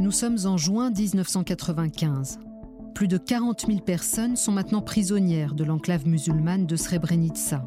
Nous 0.00 0.12
sommes 0.12 0.38
en 0.44 0.56
juin 0.56 0.92
1995. 0.92 2.38
Plus 2.94 3.08
de 3.08 3.18
40 3.18 3.66
000 3.66 3.80
personnes 3.80 4.36
sont 4.36 4.52
maintenant 4.52 4.80
prisonnières 4.80 5.54
de 5.54 5.64
l'enclave 5.64 6.06
musulmane 6.06 6.66
de 6.66 6.76
Srebrenica. 6.76 7.64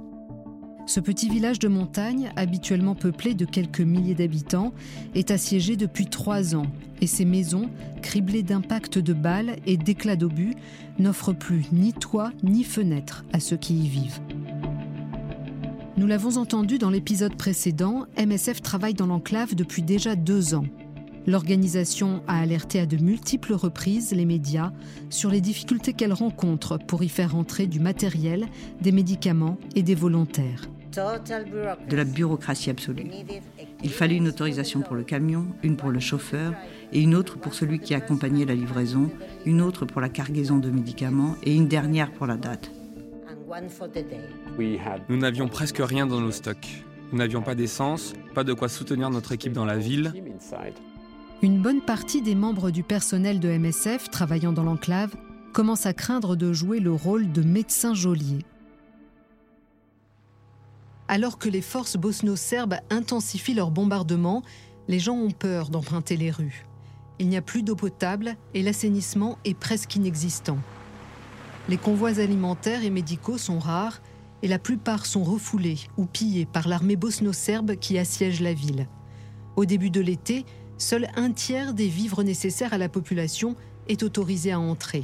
Ce 0.85 1.01
petit 1.01 1.27
village 1.27 1.59
de 1.59 1.67
montagne, 1.67 2.31
habituellement 2.37 2.95
peuplé 2.95 3.33
de 3.33 3.43
quelques 3.43 3.81
milliers 3.81 4.15
d'habitants, 4.15 4.71
est 5.13 5.29
assiégé 5.29 5.75
depuis 5.75 6.05
trois 6.05 6.55
ans 6.55 6.67
et 7.01 7.07
ses 7.07 7.25
maisons, 7.25 7.69
criblées 8.01 8.43
d'impacts 8.43 8.97
de 8.97 9.11
balles 9.11 9.57
et 9.65 9.75
d'éclats 9.75 10.15
d'obus, 10.15 10.55
n'offrent 10.99 11.33
plus 11.33 11.65
ni 11.73 11.91
toit 11.91 12.31
ni 12.43 12.63
fenêtres 12.63 13.25
à 13.33 13.41
ceux 13.41 13.57
qui 13.57 13.77
y 13.77 13.89
vivent. 13.89 14.21
Nous 15.97 16.07
l'avons 16.07 16.37
entendu 16.37 16.77
dans 16.77 16.89
l'épisode 16.89 17.35
précédent, 17.35 18.05
MSF 18.17 18.61
travaille 18.61 18.93
dans 18.93 19.07
l'enclave 19.07 19.53
depuis 19.53 19.81
déjà 19.81 20.15
deux 20.15 20.55
ans. 20.55 20.65
L'organisation 21.27 22.23
a 22.27 22.39
alerté 22.39 22.79
à 22.79 22.85
de 22.85 22.97
multiples 22.97 23.53
reprises 23.53 24.11
les 24.11 24.25
médias 24.25 24.71
sur 25.09 25.29
les 25.29 25.41
difficultés 25.41 25.93
qu'elle 25.93 26.13
rencontre 26.13 26.79
pour 26.79 27.03
y 27.03 27.09
faire 27.09 27.35
entrer 27.35 27.67
du 27.67 27.79
matériel, 27.79 28.47
des 28.81 28.91
médicaments 28.91 29.57
et 29.75 29.83
des 29.83 29.95
volontaires. 29.95 30.61
De 30.91 31.95
la 31.95 32.03
bureaucratie 32.03 32.69
absolue. 32.69 33.05
Il 33.83 33.91
fallait 33.91 34.17
une 34.17 34.27
autorisation 34.27 34.81
pour 34.81 34.95
le 34.95 35.03
camion, 35.03 35.47
une 35.63 35.77
pour 35.77 35.89
le 35.89 35.99
chauffeur 35.99 36.53
et 36.91 36.99
une 36.99 37.15
autre 37.15 37.37
pour 37.37 37.53
celui 37.53 37.79
qui 37.79 37.93
accompagnait 37.93 38.45
la 38.45 38.55
livraison, 38.55 39.09
une 39.45 39.61
autre 39.61 39.85
pour 39.85 40.01
la 40.01 40.09
cargaison 40.09 40.57
de 40.57 40.69
médicaments 40.69 41.35
et 41.43 41.55
une 41.55 41.67
dernière 41.67 42.11
pour 42.11 42.27
la 42.27 42.35
date. 42.35 42.71
Nous 45.09 45.17
n'avions 45.17 45.47
presque 45.47 45.79
rien 45.79 46.05
dans 46.07 46.19
nos 46.19 46.31
stocks. 46.31 46.83
Nous 47.11 47.17
n'avions 47.17 47.41
pas 47.41 47.55
d'essence, 47.55 48.13
pas 48.33 48.43
de 48.43 48.53
quoi 48.53 48.69
soutenir 48.69 49.09
notre 49.09 49.31
équipe 49.33 49.53
dans 49.53 49.65
la 49.65 49.77
ville. 49.77 50.13
Une 51.43 51.59
bonne 51.59 51.81
partie 51.81 52.21
des 52.21 52.35
membres 52.35 52.69
du 52.69 52.83
personnel 52.83 53.39
de 53.39 53.49
MSF 53.49 54.11
travaillant 54.11 54.53
dans 54.53 54.63
l'enclave 54.63 55.15
commencent 55.53 55.87
à 55.87 55.93
craindre 55.93 56.35
de 56.35 56.53
jouer 56.53 56.79
le 56.79 56.93
rôle 56.93 57.31
de 57.31 57.41
médecin 57.41 57.95
geôlier. 57.95 58.45
Alors 61.07 61.39
que 61.39 61.49
les 61.49 61.63
forces 61.63 61.97
bosno-serbes 61.97 62.75
intensifient 62.91 63.55
leurs 63.55 63.71
bombardements, 63.71 64.43
les 64.87 64.99
gens 64.99 65.15
ont 65.15 65.31
peur 65.31 65.69
d'emprunter 65.69 66.15
les 66.15 66.29
rues. 66.29 66.63
Il 67.17 67.27
n'y 67.27 67.37
a 67.37 67.41
plus 67.41 67.63
d'eau 67.63 67.75
potable 67.75 68.35
et 68.53 68.61
l'assainissement 68.61 69.39
est 69.43 69.57
presque 69.57 69.95
inexistant. 69.95 70.59
Les 71.69 71.77
convois 71.77 72.19
alimentaires 72.19 72.83
et 72.83 72.91
médicaux 72.91 73.39
sont 73.39 73.57
rares 73.57 74.03
et 74.43 74.47
la 74.47 74.59
plupart 74.59 75.07
sont 75.07 75.23
refoulés 75.23 75.79
ou 75.97 76.05
pillés 76.05 76.45
par 76.45 76.67
l'armée 76.67 76.97
bosno-serbe 76.97 77.77
qui 77.77 77.97
assiège 77.97 78.41
la 78.41 78.53
ville. 78.53 78.87
Au 79.55 79.65
début 79.65 79.89
de 79.89 80.01
l'été, 80.01 80.45
seul 80.81 81.07
un 81.15 81.31
tiers 81.31 81.73
des 81.73 81.87
vivres 81.87 82.23
nécessaires 82.23 82.73
à 82.73 82.77
la 82.77 82.89
population 82.89 83.55
est 83.87 84.03
autorisé 84.03 84.51
à 84.51 84.59
entrer. 84.59 85.03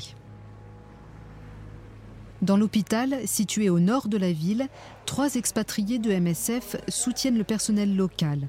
Dans 2.42 2.58
l'hôpital, 2.58 3.20
situé 3.26 3.70
au 3.70 3.80
nord 3.80 4.08
de 4.08 4.18
la 4.18 4.32
ville, 4.32 4.68
trois 5.06 5.36
expatriés 5.36 6.00
de 6.00 6.12
MSF 6.12 6.76
soutiennent 6.88 7.38
le 7.38 7.44
personnel 7.44 7.96
local. 7.96 8.48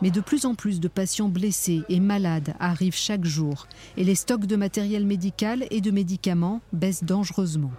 Mais 0.00 0.10
de 0.10 0.20
plus 0.20 0.46
en 0.46 0.54
plus 0.54 0.78
de 0.78 0.88
patients 0.88 1.28
blessés 1.28 1.82
et 1.88 2.00
malades 2.00 2.54
arrivent 2.60 2.94
chaque 2.94 3.24
jour 3.24 3.66
et 3.96 4.04
les 4.04 4.14
stocks 4.14 4.46
de 4.46 4.56
matériel 4.56 5.04
médical 5.04 5.66
et 5.70 5.80
de 5.80 5.90
médicaments 5.90 6.60
baissent 6.72 7.04
dangereusement. 7.04 7.72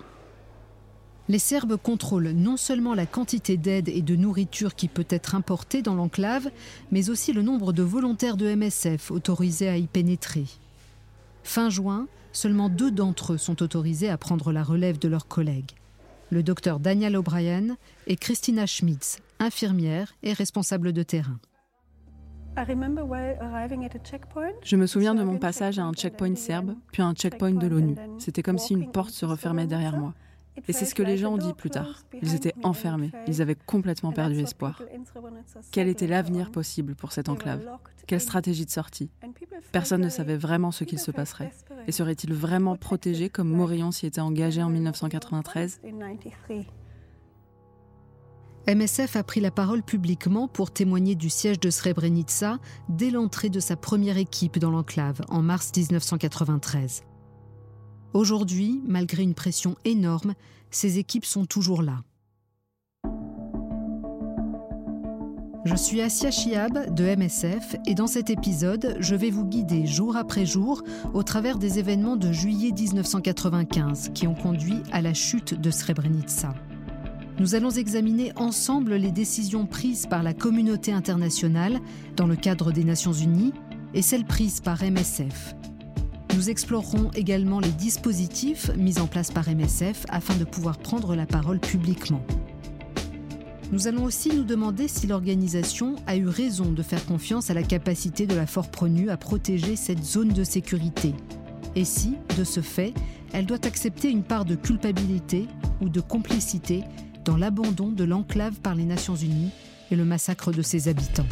Les 1.29 1.37
Serbes 1.37 1.77
contrôlent 1.77 2.31
non 2.31 2.57
seulement 2.57 2.95
la 2.95 3.05
quantité 3.05 3.55
d'aide 3.55 3.87
et 3.87 4.01
de 4.01 4.15
nourriture 4.15 4.73
qui 4.73 4.87
peut 4.87 5.05
être 5.09 5.35
importée 5.35 5.83
dans 5.83 5.93
l'enclave, 5.93 6.49
mais 6.91 7.11
aussi 7.11 7.33
le 7.33 7.43
nombre 7.43 7.71
de 7.71 7.83
volontaires 7.83 8.35
de 8.35 8.55
MSF 8.55 9.11
autorisés 9.11 9.69
à 9.69 9.77
y 9.77 9.85
pénétrer. 9.85 10.45
Fin 11.43 11.69
juin, 11.69 12.07
seulement 12.31 12.67
deux 12.67 12.89
d'entre 12.89 13.33
eux 13.33 13.37
sont 13.37 13.61
autorisés 13.61 14.09
à 14.09 14.17
prendre 14.17 14.51
la 14.51 14.63
relève 14.63 14.97
de 14.97 15.07
leurs 15.07 15.27
collègues. 15.27 15.73
Le 16.31 16.41
docteur 16.41 16.79
Daniel 16.79 17.15
O'Brien 17.15 17.77
et 18.07 18.15
Christina 18.15 18.65
Schmitz, 18.65 19.19
infirmière 19.37 20.15
et 20.23 20.33
responsable 20.33 20.93
de 20.93 21.03
terrain. 21.03 21.39
Je 24.63 24.75
me 24.75 24.87
souviens 24.87 25.13
de 25.13 25.23
mon 25.23 25.37
passage 25.37 25.77
à 25.77 25.83
un 25.83 25.93
checkpoint 25.93 26.35
serbe, 26.35 26.73
puis 26.91 27.03
à 27.03 27.05
un 27.05 27.13
checkpoint 27.13 27.51
de 27.51 27.67
l'ONU. 27.67 27.95
C'était 28.17 28.41
comme 28.41 28.57
si 28.57 28.73
une 28.73 28.91
porte 28.91 29.11
se 29.11 29.25
refermait 29.25 29.67
derrière 29.67 29.95
moi. 29.95 30.15
Et 30.67 30.73
c'est 30.73 30.85
ce 30.85 30.95
que 30.95 31.03
les 31.03 31.17
gens 31.17 31.33
ont 31.33 31.37
dit 31.37 31.53
plus 31.53 31.69
tard. 31.69 32.03
Ils 32.21 32.35
étaient 32.35 32.53
enfermés, 32.63 33.11
ils 33.27 33.41
avaient 33.41 33.55
complètement 33.55 34.11
perdu 34.11 34.39
espoir. 34.39 34.81
Quel 35.71 35.87
était 35.87 36.07
l'avenir 36.07 36.51
possible 36.51 36.95
pour 36.95 37.11
cette 37.11 37.29
enclave? 37.29 37.65
Quelle 38.07 38.21
stratégie 38.21 38.65
de 38.65 38.71
sortie? 38.71 39.11
Personne 39.71 40.01
ne 40.01 40.09
savait 40.09 40.37
vraiment 40.37 40.71
ce 40.71 40.83
qu'il 40.83 40.99
se 40.99 41.11
passerait. 41.11 41.51
Et 41.87 41.91
serait-il 41.91 42.33
vraiment 42.33 42.75
protégé 42.75 43.29
comme 43.29 43.49
Morillon 43.49 43.91
s'y 43.91 44.05
était 44.05 44.21
engagé 44.21 44.63
en 44.63 44.69
1993 44.69 45.81
MSF 48.67 49.15
a 49.15 49.23
pris 49.23 49.39
la 49.39 49.49
parole 49.49 49.81
publiquement 49.81 50.47
pour 50.47 50.69
témoigner 50.69 51.15
du 51.15 51.29
siège 51.29 51.59
de 51.59 51.71
Srebrenica 51.71 52.59
dès 52.87 53.09
l'entrée 53.09 53.49
de 53.49 53.59
sa 53.59 53.75
première 53.75 54.17
équipe 54.17 54.59
dans 54.59 54.69
l'enclave 54.69 55.21
en 55.29 55.41
mars 55.41 55.71
1993. 55.75 57.03
Aujourd'hui, 58.13 58.81
malgré 58.87 59.21
une 59.21 59.35
pression 59.35 59.75
énorme, 59.85 60.33
ces 60.71 60.97
équipes 60.97 61.25
sont 61.25 61.45
toujours 61.45 61.83
là. 61.83 62.01
Je 65.65 65.75
suis 65.75 66.01
Asia 66.01 66.31
Chiab 66.31 66.95
de 66.95 67.15
MSF 67.15 67.75
et 67.85 67.93
dans 67.93 68.07
cet 68.07 68.31
épisode, 68.31 68.97
je 68.99 69.13
vais 69.13 69.29
vous 69.29 69.45
guider 69.45 69.85
jour 69.85 70.15
après 70.15 70.45
jour 70.45 70.81
au 71.13 71.21
travers 71.21 71.59
des 71.59 71.77
événements 71.77 72.15
de 72.15 72.31
juillet 72.31 72.71
1995 72.71 74.09
qui 74.15 74.25
ont 74.25 74.33
conduit 74.33 74.81
à 74.91 75.01
la 75.01 75.13
chute 75.13 75.53
de 75.53 75.69
Srebrenica. 75.69 76.55
Nous 77.39 77.53
allons 77.55 77.69
examiner 77.69 78.31
ensemble 78.37 78.95
les 78.95 79.11
décisions 79.11 79.67
prises 79.67 80.07
par 80.07 80.23
la 80.23 80.33
communauté 80.33 80.91
internationale 80.91 81.79
dans 82.15 82.25
le 82.25 82.35
cadre 82.35 82.71
des 82.71 82.83
Nations 82.83 83.13
Unies 83.13 83.53
et 83.93 84.01
celles 84.01 84.25
prises 84.25 84.61
par 84.61 84.81
MSF 84.81 85.55
nous 86.35 86.49
explorerons 86.49 87.11
également 87.15 87.59
les 87.59 87.71
dispositifs 87.71 88.71
mis 88.77 88.99
en 88.99 89.07
place 89.07 89.31
par 89.31 89.49
MSF 89.49 90.05
afin 90.09 90.35
de 90.35 90.43
pouvoir 90.43 90.77
prendre 90.77 91.15
la 91.15 91.25
parole 91.25 91.59
publiquement. 91.59 92.21
Nous 93.71 93.87
allons 93.87 94.03
aussi 94.03 94.29
nous 94.35 94.43
demander 94.43 94.87
si 94.87 95.05
l'organisation 95.05 95.95
a 96.07 96.15
eu 96.15 96.27
raison 96.27 96.71
de 96.71 96.81
faire 96.81 97.05
confiance 97.05 97.49
à 97.51 97.53
la 97.53 97.61
capacité 97.61 98.25
de 98.25 98.35
la 98.35 98.47
Fort 98.47 98.71
Prenu 98.71 99.09
à 99.09 99.17
protéger 99.17 99.75
cette 99.75 100.03
zone 100.03 100.29
de 100.29 100.43
sécurité. 100.43 101.13
Et 101.75 101.85
si, 101.85 102.15
de 102.37 102.43
ce 102.43 102.61
fait, 102.61 102.93
elle 103.31 103.45
doit 103.45 103.65
accepter 103.65 104.09
une 104.09 104.23
part 104.23 104.45
de 104.45 104.55
culpabilité 104.55 105.45
ou 105.81 105.89
de 105.89 106.01
complicité 106.01 106.83
dans 107.25 107.37
l'abandon 107.37 107.89
de 107.89 108.03
l'enclave 108.03 108.59
par 108.59 108.73
les 108.73 108.85
Nations 108.85 109.15
Unies 109.15 109.51
et 109.91 109.95
le 109.95 110.05
massacre 110.05 110.51
de 110.51 110.63
ses 110.63 110.87
habitants. 110.87 111.27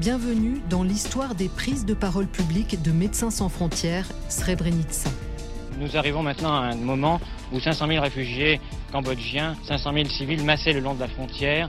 Bienvenue 0.00 0.62
dans 0.70 0.82
l'histoire 0.82 1.34
des 1.34 1.50
prises 1.50 1.84
de 1.84 1.92
parole 1.92 2.26
publiques 2.26 2.80
de 2.80 2.90
Médecins 2.90 3.30
sans 3.30 3.50
frontières, 3.50 4.06
Srebrenica. 4.30 5.10
Nous 5.78 5.94
arrivons 5.94 6.22
maintenant 6.22 6.54
à 6.54 6.68
un 6.68 6.74
moment 6.74 7.20
où 7.52 7.60
500 7.60 7.86
000 7.86 8.02
réfugiés 8.02 8.62
cambodgiens, 8.92 9.56
500 9.66 9.92
000 9.92 10.08
civils 10.08 10.42
massés 10.42 10.72
le 10.72 10.80
long 10.80 10.94
de 10.94 11.00
la 11.00 11.08
frontière 11.08 11.68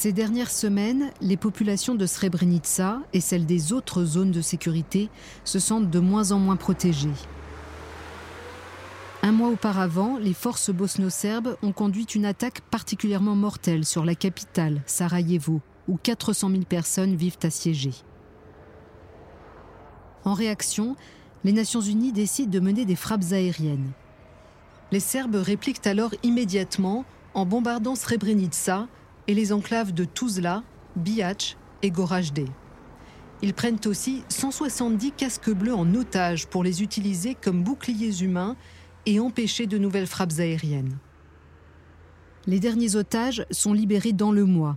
Ces 0.00 0.12
dernières 0.14 0.50
semaines, 0.50 1.10
les 1.20 1.36
populations 1.36 1.94
de 1.94 2.06
Srebrenica 2.06 3.02
et 3.12 3.20
celles 3.20 3.44
des 3.44 3.74
autres 3.74 4.02
zones 4.02 4.30
de 4.30 4.40
sécurité 4.40 5.10
se 5.44 5.58
sentent 5.58 5.90
de 5.90 5.98
moins 5.98 6.32
en 6.32 6.38
moins 6.38 6.56
protégées. 6.56 7.12
Un 9.22 9.32
mois 9.32 9.50
auparavant, 9.50 10.16
les 10.16 10.32
forces 10.32 10.70
bosno-serbes 10.70 11.54
ont 11.60 11.72
conduit 11.72 12.04
une 12.04 12.24
attaque 12.24 12.62
particulièrement 12.62 13.34
mortelle 13.34 13.84
sur 13.84 14.06
la 14.06 14.14
capitale, 14.14 14.80
Sarajevo, 14.86 15.60
où 15.86 15.98
400 15.98 16.48
000 16.48 16.62
personnes 16.62 17.14
vivent 17.14 17.36
assiégées. 17.42 18.02
En 20.24 20.32
réaction, 20.32 20.96
les 21.44 21.52
Nations 21.52 21.82
Unies 21.82 22.12
décident 22.12 22.50
de 22.50 22.60
mener 22.60 22.86
des 22.86 22.96
frappes 22.96 23.32
aériennes. 23.32 23.92
Les 24.92 25.00
Serbes 25.00 25.36
répliquent 25.36 25.86
alors 25.86 26.14
immédiatement 26.22 27.04
en 27.34 27.44
bombardant 27.44 27.96
Srebrenica 27.96 28.88
et 29.28 29.34
les 29.34 29.52
enclaves 29.52 29.92
de 29.92 30.04
Tuzla, 30.04 30.62
Bihac 30.96 31.56
et 31.82 31.90
Gorajdé. 31.90 32.46
Ils 33.42 33.54
prennent 33.54 33.80
aussi 33.86 34.22
170 34.28 35.12
casques 35.12 35.50
bleus 35.50 35.74
en 35.74 35.94
otage 35.94 36.46
pour 36.46 36.62
les 36.62 36.82
utiliser 36.82 37.34
comme 37.34 37.62
boucliers 37.62 38.22
humains 38.22 38.56
et 39.06 39.18
empêcher 39.18 39.66
de 39.66 39.78
nouvelles 39.78 40.06
frappes 40.06 40.38
aériennes. 40.38 40.98
Les 42.46 42.60
derniers 42.60 42.96
otages 42.96 43.46
sont 43.50 43.72
libérés 43.72 44.12
dans 44.12 44.32
le 44.32 44.44
mois, 44.44 44.76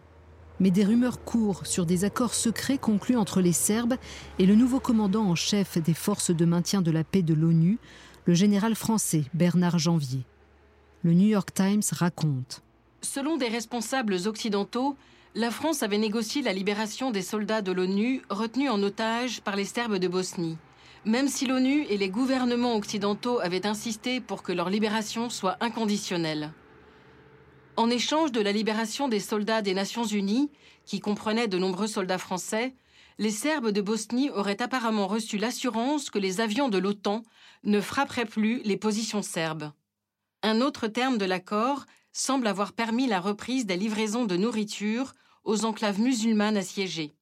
mais 0.59 0.71
des 0.71 0.85
rumeurs 0.85 1.23
courent 1.23 1.65
sur 1.65 1.85
des 1.85 2.05
accords 2.05 2.33
secrets 2.33 2.77
conclus 2.77 3.17
entre 3.17 3.41
les 3.41 3.53
Serbes 3.53 3.95
et 4.39 4.45
le 4.45 4.55
nouveau 4.55 4.79
commandant 4.79 5.25
en 5.25 5.35
chef 5.35 5.77
des 5.77 5.93
forces 5.93 6.31
de 6.31 6.45
maintien 6.45 6.81
de 6.81 6.91
la 6.91 7.03
paix 7.03 7.21
de 7.21 7.33
l'ONU, 7.33 7.79
le 8.25 8.33
général 8.33 8.75
français 8.75 9.25
Bernard 9.33 9.77
Janvier. 9.77 10.25
Le 11.03 11.13
New 11.13 11.27
York 11.27 11.53
Times 11.53 11.83
raconte. 11.91 12.63
Selon 13.03 13.35
des 13.35 13.49
responsables 13.49 14.15
occidentaux, 14.27 14.95
la 15.35 15.51
France 15.51 15.83
avait 15.83 15.97
négocié 15.97 16.41
la 16.41 16.53
libération 16.53 17.11
des 17.11 17.21
soldats 17.21 17.61
de 17.61 17.73
l'ONU 17.73 18.21
retenus 18.29 18.71
en 18.71 18.81
otage 18.81 19.41
par 19.41 19.57
les 19.57 19.65
Serbes 19.65 19.97
de 19.97 20.07
Bosnie, 20.07 20.57
même 21.03 21.27
si 21.27 21.45
l'ONU 21.45 21.85
et 21.89 21.97
les 21.97 22.07
gouvernements 22.07 22.77
occidentaux 22.77 23.41
avaient 23.41 23.67
insisté 23.67 24.21
pour 24.21 24.41
que 24.41 24.53
leur 24.53 24.69
libération 24.69 25.29
soit 25.29 25.57
inconditionnelle. 25.59 26.53
En 27.75 27.89
échange 27.89 28.31
de 28.31 28.39
la 28.39 28.53
libération 28.53 29.09
des 29.09 29.19
soldats 29.19 29.61
des 29.61 29.73
Nations 29.73 30.05
Unies, 30.05 30.49
qui 30.85 31.01
comprenaient 31.01 31.49
de 31.49 31.57
nombreux 31.57 31.87
soldats 31.87 32.17
français, 32.17 32.73
les 33.19 33.31
Serbes 33.31 33.71
de 33.71 33.81
Bosnie 33.81 34.29
auraient 34.29 34.61
apparemment 34.61 35.07
reçu 35.07 35.37
l'assurance 35.37 36.09
que 36.09 36.19
les 36.19 36.39
avions 36.39 36.69
de 36.69 36.77
l'OTAN 36.77 37.23
ne 37.65 37.81
frapperaient 37.81 38.25
plus 38.25 38.61
les 38.63 38.77
positions 38.77 39.21
serbes. 39.21 39.71
Un 40.41 40.61
autre 40.61 40.87
terme 40.87 41.17
de 41.17 41.25
l'accord 41.25 41.85
semble 42.13 42.47
avoir 42.47 42.73
permis 42.73 43.07
la 43.07 43.19
reprise 43.19 43.65
des 43.65 43.75
livraisons 43.75 44.25
de 44.25 44.37
nourriture 44.37 45.13
aux 45.43 45.65
enclaves 45.65 45.99
musulmanes 45.99 46.57
assiégées. 46.57 47.13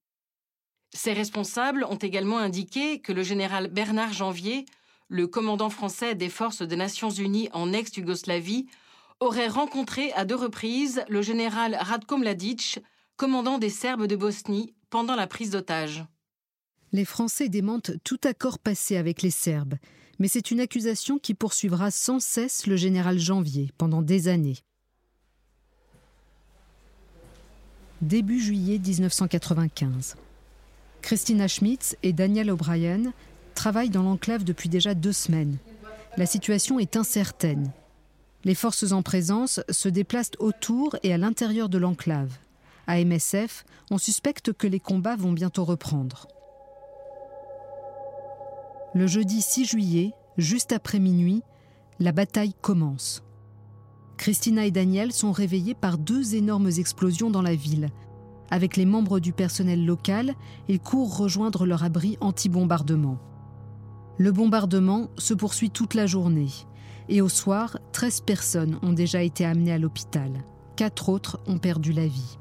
Ces 0.94 1.14
responsables 1.14 1.86
ont 1.86 1.96
également 1.96 2.38
indiqué 2.38 3.00
que 3.00 3.14
le 3.14 3.24
général 3.24 3.70
Bernard 3.70 4.14
Janvier, 4.14 4.66
le 5.08 5.26
commandant 5.26 5.70
français 5.70 6.16
des 6.16 6.30
forces 6.30 6.62
des 6.62 6.76
Nations 6.76 7.10
Unies 7.10 7.50
en 7.54 7.72
ex-Yougoslavie, 7.72 8.68
aurait 9.22 9.48
rencontré 9.48 10.12
à 10.14 10.26
deux 10.26 10.36
reprises 10.36 11.04
le 11.08 11.22
général 11.22 11.76
Radko 11.80 12.18
Mladic, 12.18 12.80
commandant 13.16 13.58
des 13.58 13.70
Serbes 13.70 14.08
de 14.08 14.16
Bosnie, 14.16 14.74
pendant 14.90 15.16
la 15.16 15.28
prise 15.28 15.52
d'otage. 15.52 16.04
Les 16.92 17.06
Français 17.06 17.48
démentent 17.48 17.92
tout 18.04 18.20
accord 18.26 18.60
passé 18.60 18.98
avec 18.98 19.22
les 19.22 19.32
Serbes, 19.32 19.76
mais 20.20 20.28
c'est 20.28 20.52
une 20.52 20.60
accusation 20.60 21.20
qui 21.20 21.34
poursuivra 21.34 21.90
sans 21.90 22.20
cesse 22.20 22.68
le 22.68 22.76
général 22.76 23.18
Janvier 23.18 23.72
pendant 23.78 24.02
des 24.02 24.28
années. 24.28 24.58
Début 28.02 28.40
juillet 28.40 28.80
1995. 28.80 30.16
Christina 31.02 31.48
Schmitz 31.48 31.96
et 32.04 32.14
Daniel 32.14 32.52
O'Brien 32.52 33.14
travaillent 33.56 33.90
dans 33.90 34.04
l'enclave 34.04 34.44
depuis 34.44 34.70
déjà 34.70 34.94
deux 34.94 35.14
semaines. 35.14 35.58
La 36.18 36.26
situation 36.26 36.80
est 36.80 36.96
incertaine. 36.96 37.72
Les 38.44 38.56
forces 38.56 38.92
en 38.92 39.04
présence 39.04 39.62
se 39.70 39.88
déplacent 39.88 40.32
autour 40.40 40.96
et 41.04 41.14
à 41.14 41.18
l'intérieur 41.18 41.70
de 41.70 41.78
l'enclave. 41.78 42.32
À 42.88 43.04
MSF, 43.04 43.66
on 43.92 43.98
suspecte 43.98 44.52
que 44.52 44.68
les 44.68 44.80
combats 44.80 45.16
vont 45.16 45.32
bientôt 45.32 45.64
reprendre. 45.64 46.28
Le 48.96 49.08
jeudi 49.08 49.42
6 49.42 49.66
juillet, 49.66 50.14
juste 50.38 50.72
après 50.72 51.00
minuit, 51.00 51.44
la 52.00 52.12
bataille 52.12 52.54
commence. 52.62 53.22
Christina 54.22 54.68
et 54.68 54.72
Daniel 54.72 55.12
sont 55.14 55.32
réveillés 55.32 55.74
par 55.74 55.98
deux 55.98 56.36
énormes 56.36 56.70
explosions 56.78 57.32
dans 57.32 57.42
la 57.42 57.56
ville. 57.56 57.90
Avec 58.52 58.78
les 58.78 58.86
membres 58.86 59.20
du 59.20 59.34
personnel 59.34 59.84
local, 59.84 60.36
ils 60.68 60.80
courent 60.80 61.18
rejoindre 61.18 61.66
leur 61.66 61.84
abri 61.84 62.20
anti-bombardement. 62.22 63.18
Le 64.20 64.32
bombardement 64.32 65.10
se 65.18 65.34
poursuit 65.34 65.72
toute 65.72 65.96
la 65.96 66.06
journée. 66.06 66.50
Et 67.10 67.20
au 67.20 67.30
soir, 67.30 67.80
13 67.94 68.22
personnes 68.22 68.78
ont 68.84 68.94
déjà 68.94 69.24
été 69.24 69.44
amenées 69.44 69.74
à 69.74 69.80
l'hôpital. 69.80 70.32
Quatre 70.76 71.10
autres 71.10 71.40
ont 71.48 71.58
perdu 71.58 71.92
la 71.92 72.06
vie. 72.06 72.38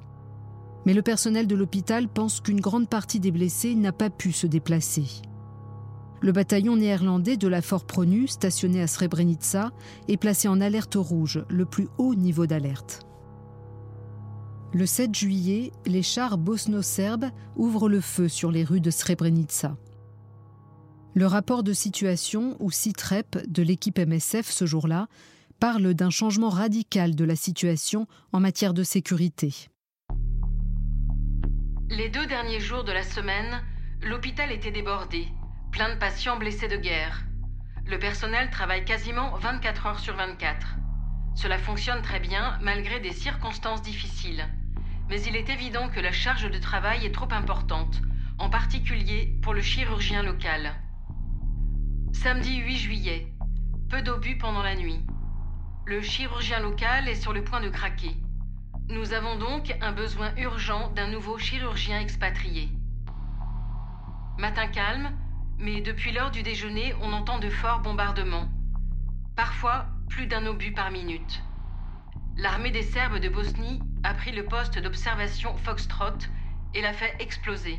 Mais 0.84 0.92
le 0.92 1.00
personnel 1.00 1.46
de 1.46 1.56
l'hôpital 1.56 2.08
pense 2.08 2.42
qu'une 2.42 2.60
grande 2.60 2.90
partie 2.90 3.20
des 3.20 3.30
blessés 3.30 3.74
n'a 3.74 3.92
pas 3.92 4.10
pu 4.10 4.32
se 4.32 4.46
déplacer. 4.46 5.22
Le 6.22 6.32
bataillon 6.32 6.76
néerlandais 6.76 7.38
de 7.38 7.48
la 7.48 7.62
Fort 7.62 7.86
Pronu, 7.86 8.28
stationné 8.28 8.82
à 8.82 8.86
Srebrenica, 8.86 9.70
est 10.06 10.18
placé 10.18 10.48
en 10.48 10.60
alerte 10.60 10.96
rouge, 10.96 11.42
le 11.48 11.64
plus 11.64 11.88
haut 11.96 12.14
niveau 12.14 12.46
d'alerte. 12.46 13.06
Le 14.74 14.84
7 14.84 15.14
juillet, 15.14 15.72
les 15.86 16.02
chars 16.02 16.36
bosno-serbes 16.36 17.30
ouvrent 17.56 17.88
le 17.88 18.02
feu 18.02 18.28
sur 18.28 18.52
les 18.52 18.64
rues 18.64 18.82
de 18.82 18.90
Srebrenica. 18.90 19.76
Le 21.14 21.26
rapport 21.26 21.62
de 21.62 21.72
situation, 21.72 22.56
ou 22.60 22.70
CITREP, 22.70 23.38
de 23.48 23.62
l'équipe 23.62 23.98
MSF 23.98 24.48
ce 24.50 24.66
jour-là, 24.66 25.08
parle 25.58 25.94
d'un 25.94 26.10
changement 26.10 26.50
radical 26.50 27.16
de 27.16 27.24
la 27.24 27.34
situation 27.34 28.06
en 28.32 28.40
matière 28.40 28.74
de 28.74 28.82
sécurité. 28.82 29.54
Les 31.88 32.10
deux 32.10 32.26
derniers 32.26 32.60
jours 32.60 32.84
de 32.84 32.92
la 32.92 33.02
semaine, 33.02 33.62
l'hôpital 34.02 34.52
était 34.52 34.70
débordé 34.70 35.26
plein 35.70 35.90
de 35.90 35.98
patients 35.98 36.36
blessés 36.36 36.68
de 36.68 36.76
guerre. 36.76 37.22
Le 37.86 37.98
personnel 37.98 38.50
travaille 38.50 38.84
quasiment 38.84 39.36
24 39.36 39.86
heures 39.86 39.98
sur 39.98 40.16
24. 40.16 40.76
Cela 41.34 41.58
fonctionne 41.58 42.02
très 42.02 42.20
bien 42.20 42.58
malgré 42.60 43.00
des 43.00 43.12
circonstances 43.12 43.82
difficiles. 43.82 44.44
Mais 45.08 45.22
il 45.22 45.36
est 45.36 45.48
évident 45.48 45.88
que 45.88 46.00
la 46.00 46.12
charge 46.12 46.50
de 46.50 46.58
travail 46.58 47.04
est 47.06 47.14
trop 47.14 47.32
importante, 47.32 48.00
en 48.38 48.50
particulier 48.50 49.38
pour 49.42 49.54
le 49.54 49.60
chirurgien 49.60 50.22
local. 50.22 50.74
Samedi 52.12 52.58
8 52.58 52.76
juillet. 52.76 53.26
Peu 53.88 54.02
d'obus 54.02 54.38
pendant 54.38 54.62
la 54.62 54.74
nuit. 54.74 55.04
Le 55.86 56.02
chirurgien 56.02 56.60
local 56.60 57.08
est 57.08 57.20
sur 57.20 57.32
le 57.32 57.42
point 57.42 57.60
de 57.60 57.68
craquer. 57.68 58.16
Nous 58.88 59.12
avons 59.12 59.36
donc 59.36 59.74
un 59.80 59.92
besoin 59.92 60.34
urgent 60.36 60.90
d'un 60.90 61.08
nouveau 61.08 61.38
chirurgien 61.38 62.00
expatrié. 62.00 62.68
Matin 64.38 64.66
calme, 64.68 65.10
mais 65.60 65.80
depuis 65.80 66.12
l'heure 66.12 66.30
du 66.30 66.42
déjeuner, 66.42 66.94
on 67.02 67.12
entend 67.12 67.38
de 67.38 67.50
forts 67.50 67.80
bombardements. 67.80 68.48
Parfois, 69.36 69.86
plus 70.08 70.26
d'un 70.26 70.46
obus 70.46 70.72
par 70.72 70.90
minute. 70.90 71.42
L'armée 72.36 72.70
des 72.70 72.82
Serbes 72.82 73.18
de 73.18 73.28
Bosnie 73.28 73.80
a 74.02 74.14
pris 74.14 74.32
le 74.32 74.46
poste 74.46 74.78
d'observation 74.78 75.56
Foxtrot 75.58 76.26
et 76.74 76.80
l'a 76.80 76.94
fait 76.94 77.14
exploser. 77.20 77.78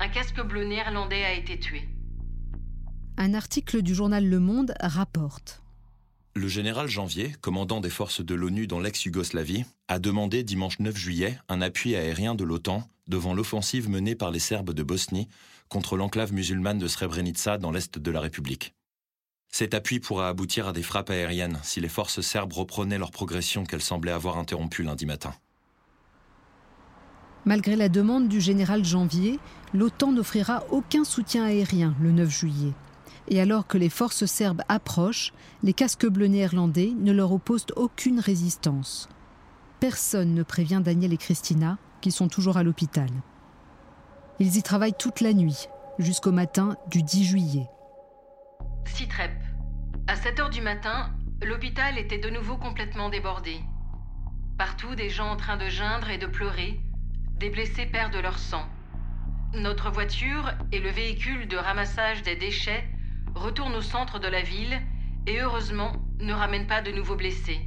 Un 0.00 0.08
casque 0.08 0.40
bleu 0.42 0.64
néerlandais 0.64 1.24
a 1.24 1.32
été 1.32 1.58
tué. 1.58 1.88
Un 3.16 3.32
article 3.32 3.82
du 3.82 3.94
journal 3.94 4.28
Le 4.28 4.40
Monde 4.40 4.74
rapporte. 4.80 5.62
Le 6.34 6.48
général 6.48 6.88
Janvier, 6.88 7.32
commandant 7.40 7.80
des 7.80 7.88
forces 7.88 8.20
de 8.20 8.34
l'ONU 8.34 8.66
dans 8.66 8.80
l'ex-Yougoslavie, 8.80 9.64
a 9.88 9.98
demandé 9.98 10.42
dimanche 10.42 10.78
9 10.80 10.94
juillet 10.94 11.38
un 11.48 11.62
appui 11.62 11.96
aérien 11.96 12.34
de 12.34 12.44
l'OTAN 12.44 12.86
devant 13.08 13.34
l'offensive 13.34 13.88
menée 13.88 14.14
par 14.14 14.30
les 14.30 14.38
Serbes 14.38 14.72
de 14.72 14.82
Bosnie 14.82 15.28
contre 15.68 15.96
l'enclave 15.96 16.32
musulmane 16.32 16.78
de 16.78 16.88
Srebrenica 16.88 17.58
dans 17.58 17.70
l'est 17.70 17.98
de 17.98 18.10
la 18.10 18.20
République. 18.20 18.74
Cet 19.48 19.74
appui 19.74 20.00
pourra 20.00 20.28
aboutir 20.28 20.68
à 20.68 20.72
des 20.72 20.82
frappes 20.82 21.10
aériennes 21.10 21.58
si 21.62 21.80
les 21.80 21.88
forces 21.88 22.20
serbes 22.20 22.52
reprenaient 22.52 22.98
leur 22.98 23.10
progression 23.10 23.64
qu'elles 23.64 23.82
semblaient 23.82 24.12
avoir 24.12 24.38
interrompue 24.38 24.82
lundi 24.82 25.06
matin. 25.06 25.32
Malgré 27.44 27.76
la 27.76 27.88
demande 27.88 28.28
du 28.28 28.40
général 28.40 28.84
Janvier, 28.84 29.38
l'OTAN 29.72 30.12
n'offrira 30.12 30.64
aucun 30.70 31.04
soutien 31.04 31.44
aérien 31.44 31.94
le 32.00 32.10
9 32.10 32.28
juillet. 32.28 32.72
Et 33.28 33.40
alors 33.40 33.66
que 33.66 33.78
les 33.78 33.88
forces 33.88 34.26
serbes 34.26 34.62
approchent, 34.68 35.32
les 35.62 35.72
casques 35.72 36.06
bleus 36.06 36.26
néerlandais 36.26 36.92
ne 36.98 37.12
leur 37.12 37.32
opposent 37.32 37.66
aucune 37.76 38.20
résistance. 38.20 39.08
Personne 39.78 40.34
ne 40.34 40.42
prévient 40.42 40.80
Daniel 40.84 41.12
et 41.12 41.16
Christina, 41.16 41.78
qui 42.00 42.10
sont 42.10 42.28
toujours 42.28 42.56
à 42.56 42.62
l'hôpital. 42.62 43.08
Ils 44.38 44.56
y 44.56 44.62
travaillent 44.62 44.94
toute 44.98 45.20
la 45.20 45.32
nuit, 45.32 45.68
jusqu'au 45.98 46.32
matin 46.32 46.76
du 46.88 47.02
10 47.02 47.24
juillet. 47.24 47.68
Citrep. 48.84 49.32
À 50.06 50.16
7 50.16 50.40
heures 50.40 50.50
du 50.50 50.60
matin, 50.60 51.10
l'hôpital 51.42 51.98
était 51.98 52.18
de 52.18 52.30
nouveau 52.30 52.56
complètement 52.56 53.08
débordé. 53.08 53.60
Partout, 54.58 54.94
des 54.94 55.10
gens 55.10 55.30
en 55.30 55.36
train 55.36 55.56
de 55.56 55.68
geindre 55.68 56.10
et 56.10 56.18
de 56.18 56.26
pleurer, 56.26 56.80
des 57.38 57.50
blessés 57.50 57.86
perdent 57.86 58.16
leur 58.16 58.38
sang. 58.38 58.64
Notre 59.54 59.90
voiture 59.90 60.52
et 60.72 60.80
le 60.80 60.90
véhicule 60.90 61.48
de 61.48 61.56
ramassage 61.56 62.22
des 62.22 62.36
déchets 62.36 62.84
retournent 63.34 63.74
au 63.74 63.82
centre 63.82 64.18
de 64.18 64.28
la 64.28 64.42
ville 64.42 64.80
et 65.26 65.40
heureusement 65.40 65.92
ne 66.20 66.32
ramènent 66.32 66.66
pas 66.66 66.82
de 66.82 66.90
nouveaux 66.90 67.16
blessés. 67.16 67.60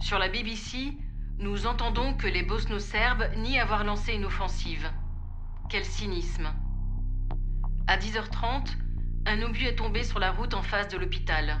Sur 0.00 0.18
la 0.18 0.28
BBC, 0.28 0.96
nous 1.42 1.66
entendons 1.66 2.14
que 2.14 2.28
les 2.28 2.44
bosno-serbes 2.44 3.28
nient 3.36 3.58
avoir 3.58 3.82
lancé 3.82 4.12
une 4.12 4.24
offensive. 4.24 4.88
Quel 5.68 5.84
cynisme. 5.84 6.48
À 7.88 7.96
10h30, 7.96 8.76
un 9.26 9.42
obus 9.42 9.64
est 9.64 9.74
tombé 9.74 10.04
sur 10.04 10.20
la 10.20 10.30
route 10.30 10.54
en 10.54 10.62
face 10.62 10.86
de 10.86 10.98
l'hôpital. 10.98 11.60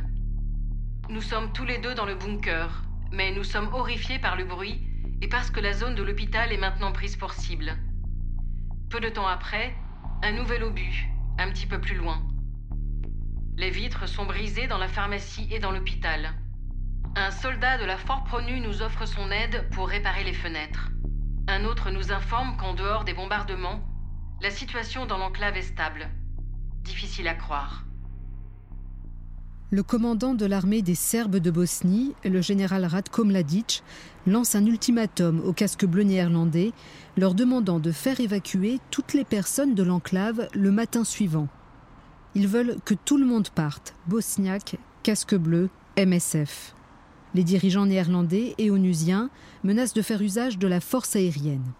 Nous 1.08 1.20
sommes 1.20 1.52
tous 1.52 1.64
les 1.64 1.78
deux 1.78 1.94
dans 1.94 2.04
le 2.04 2.14
bunker, 2.14 2.84
mais 3.10 3.32
nous 3.32 3.42
sommes 3.42 3.74
horrifiés 3.74 4.20
par 4.20 4.36
le 4.36 4.44
bruit 4.44 4.80
et 5.20 5.28
parce 5.28 5.50
que 5.50 5.58
la 5.58 5.72
zone 5.72 5.96
de 5.96 6.04
l'hôpital 6.04 6.52
est 6.52 6.58
maintenant 6.58 6.92
prise 6.92 7.16
pour 7.16 7.32
cible. 7.32 7.76
Peu 8.88 9.00
de 9.00 9.08
temps 9.08 9.26
après, 9.26 9.74
un 10.22 10.30
nouvel 10.30 10.62
obus, 10.62 11.08
un 11.38 11.50
petit 11.50 11.66
peu 11.66 11.80
plus 11.80 11.96
loin. 11.96 12.22
Les 13.56 13.70
vitres 13.70 14.08
sont 14.08 14.26
brisées 14.26 14.68
dans 14.68 14.78
la 14.78 14.88
pharmacie 14.88 15.48
et 15.50 15.58
dans 15.58 15.72
l'hôpital. 15.72 16.34
Un 17.14 17.30
soldat 17.30 17.76
de 17.76 17.84
la 17.84 17.98
Fort 17.98 18.24
Pronu 18.24 18.58
nous 18.60 18.80
offre 18.80 19.04
son 19.04 19.30
aide 19.30 19.68
pour 19.72 19.86
réparer 19.86 20.24
les 20.24 20.32
fenêtres. 20.32 20.90
Un 21.46 21.66
autre 21.66 21.90
nous 21.90 22.10
informe 22.10 22.56
qu'en 22.56 22.72
dehors 22.72 23.04
des 23.04 23.12
bombardements, 23.12 23.80
la 24.40 24.48
situation 24.48 25.04
dans 25.04 25.18
l'enclave 25.18 25.58
est 25.58 25.62
stable. 25.62 26.08
Difficile 26.84 27.28
à 27.28 27.34
croire. 27.34 27.84
Le 29.70 29.82
commandant 29.82 30.32
de 30.32 30.46
l'armée 30.46 30.80
des 30.80 30.94
Serbes 30.94 31.36
de 31.36 31.50
Bosnie, 31.50 32.14
le 32.24 32.40
général 32.40 32.86
Ratko 32.86 33.24
Mladic, 33.24 33.82
lance 34.26 34.54
un 34.54 34.64
ultimatum 34.64 35.42
aux 35.44 35.52
casques 35.52 35.84
bleus 35.84 36.04
néerlandais, 36.04 36.72
leur 37.18 37.34
demandant 37.34 37.78
de 37.78 37.92
faire 37.92 38.20
évacuer 38.20 38.78
toutes 38.90 39.12
les 39.12 39.24
personnes 39.24 39.74
de 39.74 39.82
l'enclave 39.82 40.48
le 40.54 40.70
matin 40.70 41.04
suivant. 41.04 41.48
Ils 42.34 42.48
veulent 42.48 42.76
que 42.86 42.94
tout 42.94 43.18
le 43.18 43.26
monde 43.26 43.50
parte, 43.50 43.94
bosniaques, 44.06 44.76
casques 45.02 45.36
bleus, 45.36 45.68
MSF. 45.98 46.74
Les 47.34 47.44
dirigeants 47.44 47.86
néerlandais 47.86 48.54
et 48.58 48.70
onusiens 48.70 49.30
menacent 49.64 49.94
de 49.94 50.02
faire 50.02 50.20
usage 50.20 50.58
de 50.58 50.68
la 50.68 50.80
force 50.80 51.16
aérienne. 51.16 51.72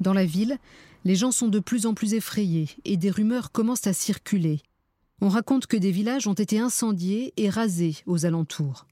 Dans 0.00 0.14
la 0.14 0.24
ville, 0.24 0.58
les 1.04 1.14
gens 1.14 1.30
sont 1.30 1.48
de 1.48 1.58
plus 1.58 1.86
en 1.86 1.94
plus 1.94 2.14
effrayés 2.14 2.68
et 2.84 2.96
des 2.96 3.10
rumeurs 3.10 3.52
commencent 3.52 3.86
à 3.86 3.92
circuler. 3.92 4.60
On 5.20 5.28
raconte 5.28 5.66
que 5.66 5.76
des 5.76 5.90
villages 5.90 6.26
ont 6.26 6.34
été 6.34 6.58
incendiés 6.58 7.34
et 7.36 7.50
rasés 7.50 7.96
aux 8.06 8.24
alentours. 8.24 8.86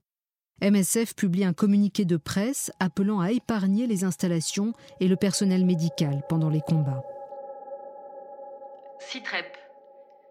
MSF 0.61 1.15
publie 1.15 1.45
un 1.45 1.53
communiqué 1.53 2.05
de 2.05 2.17
presse 2.17 2.71
appelant 2.81 3.21
à 3.21 3.31
épargner 3.31 3.87
les 3.87 4.05
installations 4.05 4.73
et 5.01 5.09
le 5.09 5.17
personnel 5.17 5.65
médical 5.65 6.23
pendant 6.29 6.51
les 6.51 6.61
combats. 6.61 7.03
Citrep. 8.99 9.57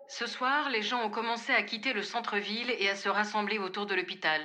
Ce 0.10 0.28
soir, 0.28 0.70
les 0.70 0.82
gens 0.82 1.04
ont 1.04 1.10
commencé 1.10 1.52
à 1.54 1.64
quitter 1.64 1.94
le 1.94 2.04
centre-ville 2.04 2.72
et 2.78 2.90
à 2.90 2.96
se 2.96 3.10
rassembler 3.10 3.58
autour 3.58 3.86
de 3.86 3.96
l'hôpital. 3.96 4.42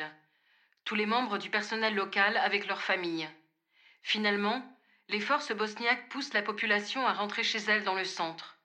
Tous 0.85 0.95
les 0.95 1.07
membres 1.07 1.39
du 1.39 1.49
personnel 1.49 1.95
local 1.95 2.37
avec 2.37 2.67
leurs 2.67 2.83
familles. 2.83 3.29
Finalement, 4.03 4.63
les 5.09 5.21
forces 5.21 5.53
bosniaques 5.53 6.09
poussent 6.09 6.35
la 6.35 6.43
population 6.43 7.07
à 7.07 7.13
rentrer 7.13 7.45
chez 7.45 7.59
elles 7.59 7.85
dans 7.85 7.95
le 7.95 8.05
centre. 8.05 8.59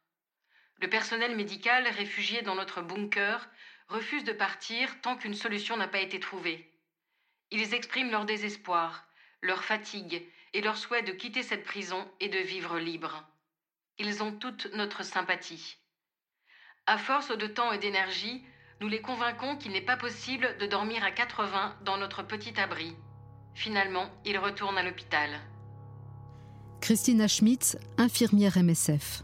Le 0.79 0.89
personnel 0.89 1.35
médical 1.35 1.87
réfugié 1.87 2.41
dans 2.41 2.55
notre 2.55 2.81
bunker 2.81 3.47
refuse 3.87 4.23
de 4.23 4.33
partir 4.33 5.01
tant 5.01 5.15
qu'une 5.15 5.33
solution 5.33 5.77
n'a 5.77 5.87
pas 5.87 5.99
été 5.99 6.19
trouvée. 6.19 6.71
Ils 7.51 7.73
expriment 7.73 8.11
leur 8.11 8.25
désespoir, 8.25 9.05
leur 9.41 9.63
fatigue 9.63 10.23
et 10.53 10.61
leur 10.61 10.77
souhait 10.77 11.03
de 11.03 11.11
quitter 11.11 11.43
cette 11.43 11.63
prison 11.63 12.09
et 12.19 12.29
de 12.29 12.39
vivre 12.39 12.79
libre. 12.79 13.23
Ils 13.99 14.21
ont 14.23 14.31
toute 14.31 14.67
notre 14.73 15.03
sympathie. 15.03 15.77
À 16.85 16.97
force 16.97 17.35
de 17.35 17.47
temps 17.47 17.71
et 17.71 17.77
d'énergie, 17.77 18.43
nous 18.81 18.87
les 18.87 19.01
convainquons 19.01 19.55
qu'il 19.57 19.71
n'est 19.71 19.81
pas 19.81 19.97
possible 19.97 20.47
de 20.59 20.67
dormir 20.67 21.03
à 21.03 21.11
80 21.11 21.75
dans 21.85 21.97
notre 21.97 22.23
petit 22.23 22.59
abri. 22.59 22.95
Finalement, 23.55 24.05
ils 24.25 24.37
retournent 24.37 24.77
à 24.77 24.83
l'hôpital. 24.83 25.29
Christina 26.79 27.27
Schmitz, 27.27 27.77
infirmière 27.97 28.57
MSF. 28.57 29.23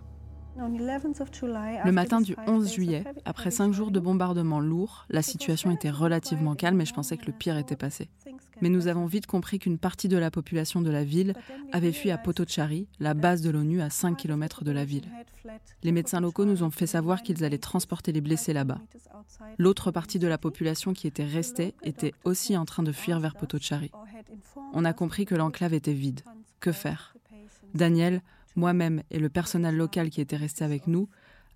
Le 0.58 1.92
matin 1.92 2.22
du 2.22 2.36
11 2.48 2.74
juillet, 2.74 3.04
après 3.26 3.52
cinq 3.52 3.74
jours 3.74 3.92
de 3.92 4.00
bombardements 4.00 4.60
lourds, 4.60 5.06
la 5.10 5.22
situation 5.22 5.72
était 5.72 5.90
relativement 5.90 6.56
calme 6.56 6.82
et 6.82 6.86
je 6.86 6.94
pensais 6.94 7.18
que 7.18 7.26
le 7.26 7.32
pire 7.32 7.58
était 7.58 7.76
passé. 7.76 8.10
Mais 8.64 8.70
nous 8.70 8.88
avons 8.88 9.08
vite 9.08 9.28
compris 9.28 9.60
qu'une 9.60 9.78
partie 9.78 10.08
de 10.08 10.16
la 10.16 10.32
population 10.32 10.80
de 10.80 10.90
la 10.90 11.04
ville 11.04 11.34
avait 11.74 11.92
fui 11.92 12.12
à 12.12 12.18
Potocari, 12.18 12.88
la 13.02 13.14
base 13.14 13.42
de 13.42 13.50
l'ONU 13.50 13.82
à 13.82 13.90
5 13.90 14.16
km 14.16 14.64
de 14.64 14.72
la 14.72 14.86
ville. 14.86 15.04
Les 15.84 15.92
médecins 15.92 16.22
locaux 16.22 16.46
nous 16.46 16.64
ont 16.64 16.70
fait 16.70 16.88
savoir 16.88 17.24
qu'ils 17.24 17.44
allaient 17.44 17.58
transporter 17.58 18.14
les 18.14 18.22
blessés 18.22 18.54
là-bas. 18.54 18.80
L'autre 19.58 19.92
partie 19.92 20.18
de 20.18 20.28
la 20.28 20.38
population 20.38 20.94
qui 20.94 21.08
était 21.08 21.26
restée 21.26 21.76
était 21.84 22.14
aussi 22.24 22.56
en 22.56 22.64
train 22.64 22.84
de 22.84 22.94
fuir 22.94 23.20
vers 23.20 23.36
Potocari. 23.36 23.92
On 24.72 24.86
a 24.86 24.94
compris 24.94 25.26
que 25.26 25.36
l'enclave 25.36 25.74
était 25.74 25.92
vide. 25.92 26.22
Que 26.62 26.72
faire? 26.72 27.18
Daniel, 27.74 28.22
moi-même 28.56 29.04
et 29.12 29.20
le 29.20 29.28
personnel 29.28 29.76
local 29.76 30.10
qui 30.10 30.22
était 30.22 30.38
resté 30.38 30.64
avec 30.64 30.88
nous 30.88 31.10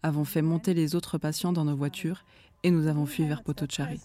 avons 0.04 0.26
fait 0.26 0.42
monter 0.42 0.74
les 0.74 0.94
autres 0.94 1.18
patients 1.18 1.54
dans 1.54 1.64
nos 1.64 1.78
voitures 1.78 2.26
et 2.64 2.72
nous 2.72 2.88
avons 2.88 3.06
fui 3.06 3.24
vers 3.24 3.44
Potocari. 3.44 4.02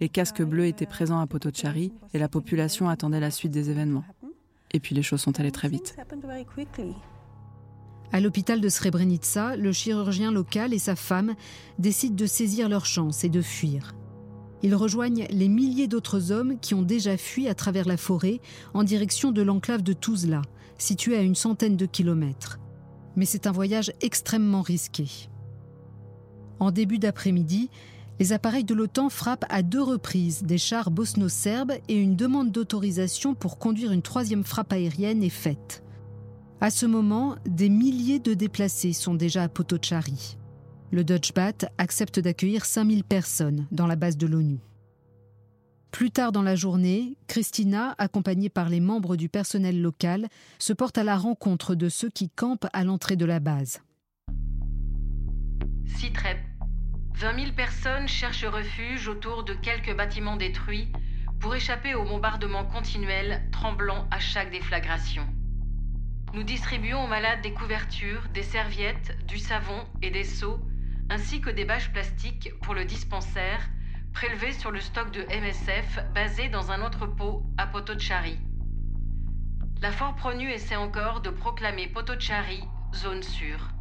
Les 0.00 0.08
casques 0.08 0.42
bleus 0.42 0.66
étaient 0.66 0.86
présents 0.86 1.20
à 1.20 1.26
Potocari 1.26 1.92
et 2.12 2.18
la 2.18 2.28
population 2.28 2.88
attendait 2.88 3.20
la 3.20 3.30
suite 3.30 3.52
des 3.52 3.70
événements. 3.70 4.04
Et 4.72 4.80
puis 4.80 4.94
les 4.94 5.02
choses 5.02 5.20
sont 5.20 5.38
allées 5.40 5.52
très 5.52 5.68
vite. 5.68 5.96
À 8.12 8.20
l'hôpital 8.20 8.60
de 8.60 8.68
Srebrenica, 8.68 9.56
le 9.56 9.72
chirurgien 9.72 10.30
local 10.30 10.72
et 10.72 10.78
sa 10.78 10.94
femme 10.94 11.34
décident 11.78 12.14
de 12.14 12.26
saisir 12.26 12.68
leur 12.68 12.86
chance 12.86 13.24
et 13.24 13.28
de 13.28 13.42
fuir. 13.42 13.94
Ils 14.62 14.74
rejoignent 14.74 15.26
les 15.30 15.48
milliers 15.48 15.88
d'autres 15.88 16.32
hommes 16.32 16.58
qui 16.60 16.74
ont 16.74 16.82
déjà 16.82 17.16
fui 17.16 17.48
à 17.48 17.54
travers 17.54 17.86
la 17.86 17.96
forêt 17.96 18.40
en 18.74 18.84
direction 18.84 19.32
de 19.32 19.42
l'enclave 19.42 19.82
de 19.82 19.92
Tuzla, 19.92 20.42
située 20.78 21.16
à 21.16 21.22
une 21.22 21.34
centaine 21.34 21.76
de 21.76 21.86
kilomètres. 21.86 22.58
Mais 23.16 23.26
c'est 23.26 23.46
un 23.46 23.52
voyage 23.52 23.92
extrêmement 24.00 24.62
risqué. 24.62 25.28
En 26.58 26.70
début 26.70 26.98
d'après-midi, 26.98 27.70
les 28.18 28.32
appareils 28.32 28.64
de 28.64 28.74
l'OTAN 28.74 29.10
frappent 29.10 29.44
à 29.48 29.62
deux 29.62 29.82
reprises 29.82 30.42
des 30.42 30.58
chars 30.58 30.90
bosno-serbes 30.90 31.74
et 31.88 31.96
une 31.96 32.16
demande 32.16 32.50
d'autorisation 32.50 33.34
pour 33.34 33.58
conduire 33.58 33.92
une 33.92 34.02
troisième 34.02 34.44
frappe 34.44 34.72
aérienne 34.72 35.22
est 35.22 35.28
faite. 35.28 35.82
À 36.60 36.70
ce 36.70 36.86
moment, 36.86 37.36
des 37.44 37.68
milliers 37.68 38.18
de 38.18 38.32
déplacés 38.32 38.94
sont 38.94 39.14
déjà 39.14 39.42
à 39.42 39.48
Potocari. 39.48 40.38
Le 40.90 41.04
Dutchbat 41.04 41.68
accepte 41.76 42.18
d'accueillir 42.18 42.64
5000 42.64 43.04
personnes 43.04 43.66
dans 43.70 43.86
la 43.86 43.96
base 43.96 44.16
de 44.16 44.26
l'ONU. 44.26 44.60
Plus 45.90 46.10
tard 46.10 46.32
dans 46.32 46.42
la 46.42 46.56
journée, 46.56 47.16
Christina, 47.26 47.94
accompagnée 47.98 48.48
par 48.48 48.68
les 48.68 48.80
membres 48.80 49.16
du 49.16 49.28
personnel 49.28 49.80
local, 49.80 50.28
se 50.58 50.72
porte 50.72 50.98
à 50.98 51.04
la 51.04 51.16
rencontre 51.16 51.74
de 51.74 51.88
ceux 51.88 52.10
qui 52.10 52.30
campent 52.30 52.66
à 52.72 52.84
l'entrée 52.84 53.16
de 53.16 53.24
la 53.24 53.40
base. 53.40 53.80
Citrep. 55.98 56.55
20 57.16 57.34
000 57.34 57.52
personnes 57.52 58.08
cherchent 58.08 58.44
refuge 58.44 59.08
autour 59.08 59.42
de 59.42 59.54
quelques 59.54 59.96
bâtiments 59.96 60.36
détruits 60.36 60.92
pour 61.40 61.54
échapper 61.54 61.94
aux 61.94 62.04
bombardements 62.04 62.66
continuels 62.66 63.40
tremblant 63.52 64.06
à 64.10 64.18
chaque 64.18 64.50
déflagration. 64.50 65.26
Nous 66.34 66.42
distribuons 66.42 67.04
aux 67.04 67.06
malades 67.06 67.40
des 67.40 67.54
couvertures, 67.54 68.28
des 68.34 68.42
serviettes, 68.42 69.16
du 69.26 69.38
savon 69.38 69.86
et 70.02 70.10
des 70.10 70.24
seaux, 70.24 70.60
ainsi 71.08 71.40
que 71.40 71.48
des 71.48 71.64
bâches 71.64 71.90
plastiques 71.90 72.50
pour 72.60 72.74
le 72.74 72.84
dispensaire 72.84 73.66
prélevé 74.12 74.52
sur 74.52 74.70
le 74.70 74.80
stock 74.80 75.10
de 75.10 75.22
MSF 75.22 76.00
basé 76.14 76.50
dans 76.50 76.70
un 76.70 76.82
entrepôt 76.82 77.46
à 77.56 77.66
Potocari. 77.66 78.38
La 79.80 79.90
Fort 79.90 80.16
Pronu 80.16 80.50
essaie 80.50 80.76
encore 80.76 81.22
de 81.22 81.30
proclamer 81.30 81.86
Potocari 81.86 82.62
zone 82.94 83.22
sûre. 83.22 83.75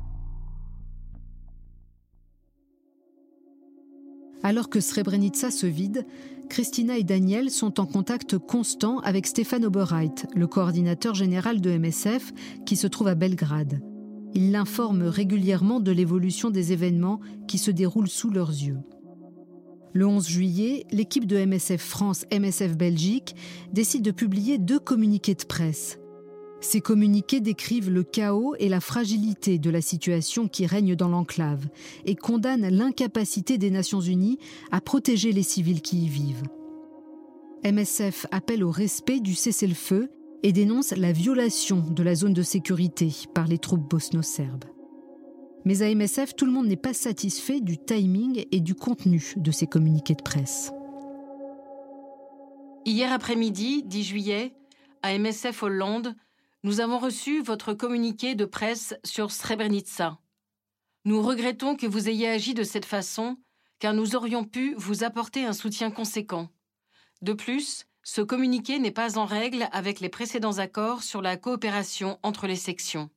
Alors 4.45 4.69
que 4.69 4.79
Srebrenica 4.79 5.49
se 5.49 5.65
vide, 5.65 6.05
Christina 6.49 6.99
et 6.99 7.03
Daniel 7.03 7.49
sont 7.49 7.79
en 7.79 7.87
contact 7.87 8.37
constant 8.37 8.99
avec 8.99 9.25
Stéphane 9.25 9.65
Oberreit, 9.65 10.27
le 10.35 10.45
coordinateur 10.45 11.15
général 11.15 11.61
de 11.61 11.71
MSF, 11.71 12.31
qui 12.63 12.75
se 12.75 12.85
trouve 12.85 13.07
à 13.07 13.15
Belgrade. 13.15 13.81
Il 14.35 14.51
l'informe 14.51 15.01
régulièrement 15.01 15.79
de 15.79 15.91
l'évolution 15.91 16.51
des 16.51 16.73
événements 16.73 17.21
qui 17.47 17.57
se 17.57 17.71
déroulent 17.71 18.07
sous 18.07 18.29
leurs 18.29 18.51
yeux. 18.51 18.77
Le 19.93 20.05
11 20.05 20.27
juillet, 20.27 20.85
l'équipe 20.91 21.25
de 21.25 21.43
MSF 21.43 21.81
France, 21.81 22.25
MSF 22.31 22.77
Belgique 22.77 23.35
décide 23.73 24.03
de 24.03 24.11
publier 24.11 24.59
deux 24.59 24.79
communiqués 24.79 25.33
de 25.33 25.45
presse. 25.45 25.97
Ces 26.65 26.81
communiqués 26.81 27.41
décrivent 27.41 27.91
le 27.91 28.01
chaos 28.01 28.55
et 28.57 28.69
la 28.69 28.79
fragilité 28.79 29.59
de 29.59 29.69
la 29.69 29.81
situation 29.81 30.47
qui 30.47 30.65
règne 30.65 30.95
dans 30.95 31.09
l'enclave 31.09 31.67
et 32.05 32.15
condamnent 32.15 32.67
l'incapacité 32.69 33.59
des 33.59 33.69
Nations 33.69 34.01
Unies 34.01 34.39
à 34.71 34.81
protéger 34.81 35.31
les 35.31 35.43
civils 35.43 35.83
qui 35.83 36.05
y 36.05 36.09
vivent. 36.09 36.41
MSF 37.63 38.25
appelle 38.31 38.63
au 38.63 38.71
respect 38.71 39.19
du 39.19 39.35
cessez-le-feu 39.35 40.09
et 40.41 40.53
dénonce 40.53 40.89
la 40.93 41.11
violation 41.11 41.83
de 41.87 42.01
la 42.01 42.15
zone 42.15 42.33
de 42.33 42.41
sécurité 42.41 43.11
par 43.35 43.45
les 43.45 43.59
troupes 43.59 43.87
bosno-serbes. 43.87 44.65
Mais 45.65 45.83
à 45.83 45.93
MSF, 45.93 46.35
tout 46.35 46.47
le 46.47 46.51
monde 46.51 46.67
n'est 46.67 46.75
pas 46.75 46.95
satisfait 46.95 47.61
du 47.61 47.77
timing 47.77 48.43
et 48.51 48.59
du 48.59 48.73
contenu 48.73 49.35
de 49.37 49.51
ces 49.51 49.67
communiqués 49.67 50.15
de 50.15 50.23
presse. 50.23 50.71
Hier 52.85 53.13
après-midi, 53.13 53.83
10 53.83 54.03
juillet, 54.03 54.55
à 55.03 55.15
MSF 55.15 55.61
Hollande, 55.61 56.15
nous 56.65 56.81
avons 56.81 56.97
reçu 56.97 57.43
votre 57.43 57.75
communiqué 57.75 58.33
de 58.33 58.43
presse 58.43 58.95
sur 59.03 59.31
Srebrenica. 59.31 60.17
Nous 61.05 61.21
regrettons 61.21 61.75
que 61.75 61.85
vous 61.85 62.09
ayez 62.09 62.27
agi 62.27 62.55
de 62.55 62.63
cette 62.63 62.85
façon, 62.85 63.37
car 63.77 63.93
nous 63.93 64.15
aurions 64.15 64.43
pu 64.43 64.73
vous 64.75 65.03
apporter 65.03 65.45
un 65.45 65.53
soutien 65.53 65.91
conséquent. 65.91 66.49
De 67.21 67.33
plus, 67.33 67.85
Ce 68.07 68.21
communiqué 68.21 68.77
n'est 68.77 68.91
pas 68.91 69.17
en 69.17 69.25
règle 69.25 69.67
avec 69.71 69.99
les 69.99 70.09
précédents 70.09 70.59
accords 70.59 71.01
sur 71.01 71.23
la 71.23 71.37
coopération 71.37 72.19
entre 72.21 72.45
les 72.45 72.55
sections. 72.55 73.09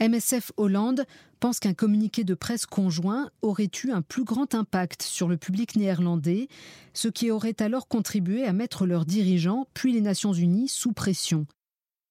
MSF 0.00 0.50
Hollande 0.56 1.04
pense 1.40 1.60
qu'un 1.60 1.74
communiqué 1.74 2.24
de 2.24 2.32
presse 2.32 2.64
conjoint 2.64 3.30
aurait 3.42 3.70
eu 3.84 3.90
un 3.90 4.00
plus 4.00 4.24
grand 4.24 4.54
impact 4.54 5.02
sur 5.02 5.28
le 5.28 5.36
public 5.36 5.76
néerlandais, 5.76 6.48
ce 6.94 7.08
qui 7.08 7.30
aurait 7.30 7.60
alors 7.60 7.86
contribué 7.86 8.46
à 8.46 8.54
mettre 8.54 8.86
leurs 8.86 9.04
dirigeants, 9.04 9.68
puis 9.74 9.92
les 9.92 10.00
Nations 10.00 10.32
Unies, 10.32 10.68
sous 10.68 10.92
pression. 10.92 11.46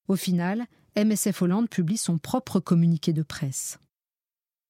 Au 0.07 0.15
final, 0.15 0.65
MSF 0.95 1.41
Hollande 1.41 1.69
publie 1.69 1.97
son 1.97 2.17
propre 2.17 2.59
communiqué 2.59 3.13
de 3.13 3.23
presse. 3.23 3.79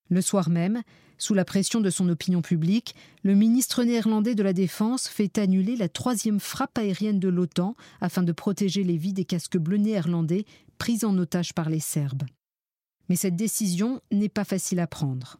Le 0.09 0.21
soir 0.21 0.49
même, 0.49 0.83
sous 1.17 1.33
la 1.33 1.45
pression 1.45 1.79
de 1.79 1.89
son 1.89 2.09
opinion 2.09 2.41
publique, 2.41 2.95
le 3.23 3.33
ministre 3.33 3.83
néerlandais 3.83 4.35
de 4.35 4.43
la 4.43 4.53
Défense 4.53 5.07
fait 5.07 5.37
annuler 5.37 5.75
la 5.75 5.89
troisième 5.89 6.39
frappe 6.39 6.77
aérienne 6.77 7.19
de 7.19 7.29
l'OTAN 7.29 7.75
afin 8.01 8.23
de 8.23 8.31
protéger 8.31 8.83
les 8.83 8.97
vies 8.97 9.13
des 9.13 9.25
casques 9.25 9.57
bleus 9.57 9.77
néerlandais 9.77 10.45
pris 10.77 10.99
en 11.03 11.17
otage 11.17 11.53
par 11.53 11.69
les 11.69 11.79
Serbes. 11.79 12.23
Mais 13.09 13.15
cette 13.15 13.35
décision 13.35 14.01
n'est 14.11 14.29
pas 14.29 14.43
facile 14.43 14.79
à 14.79 14.87
prendre. 14.87 15.39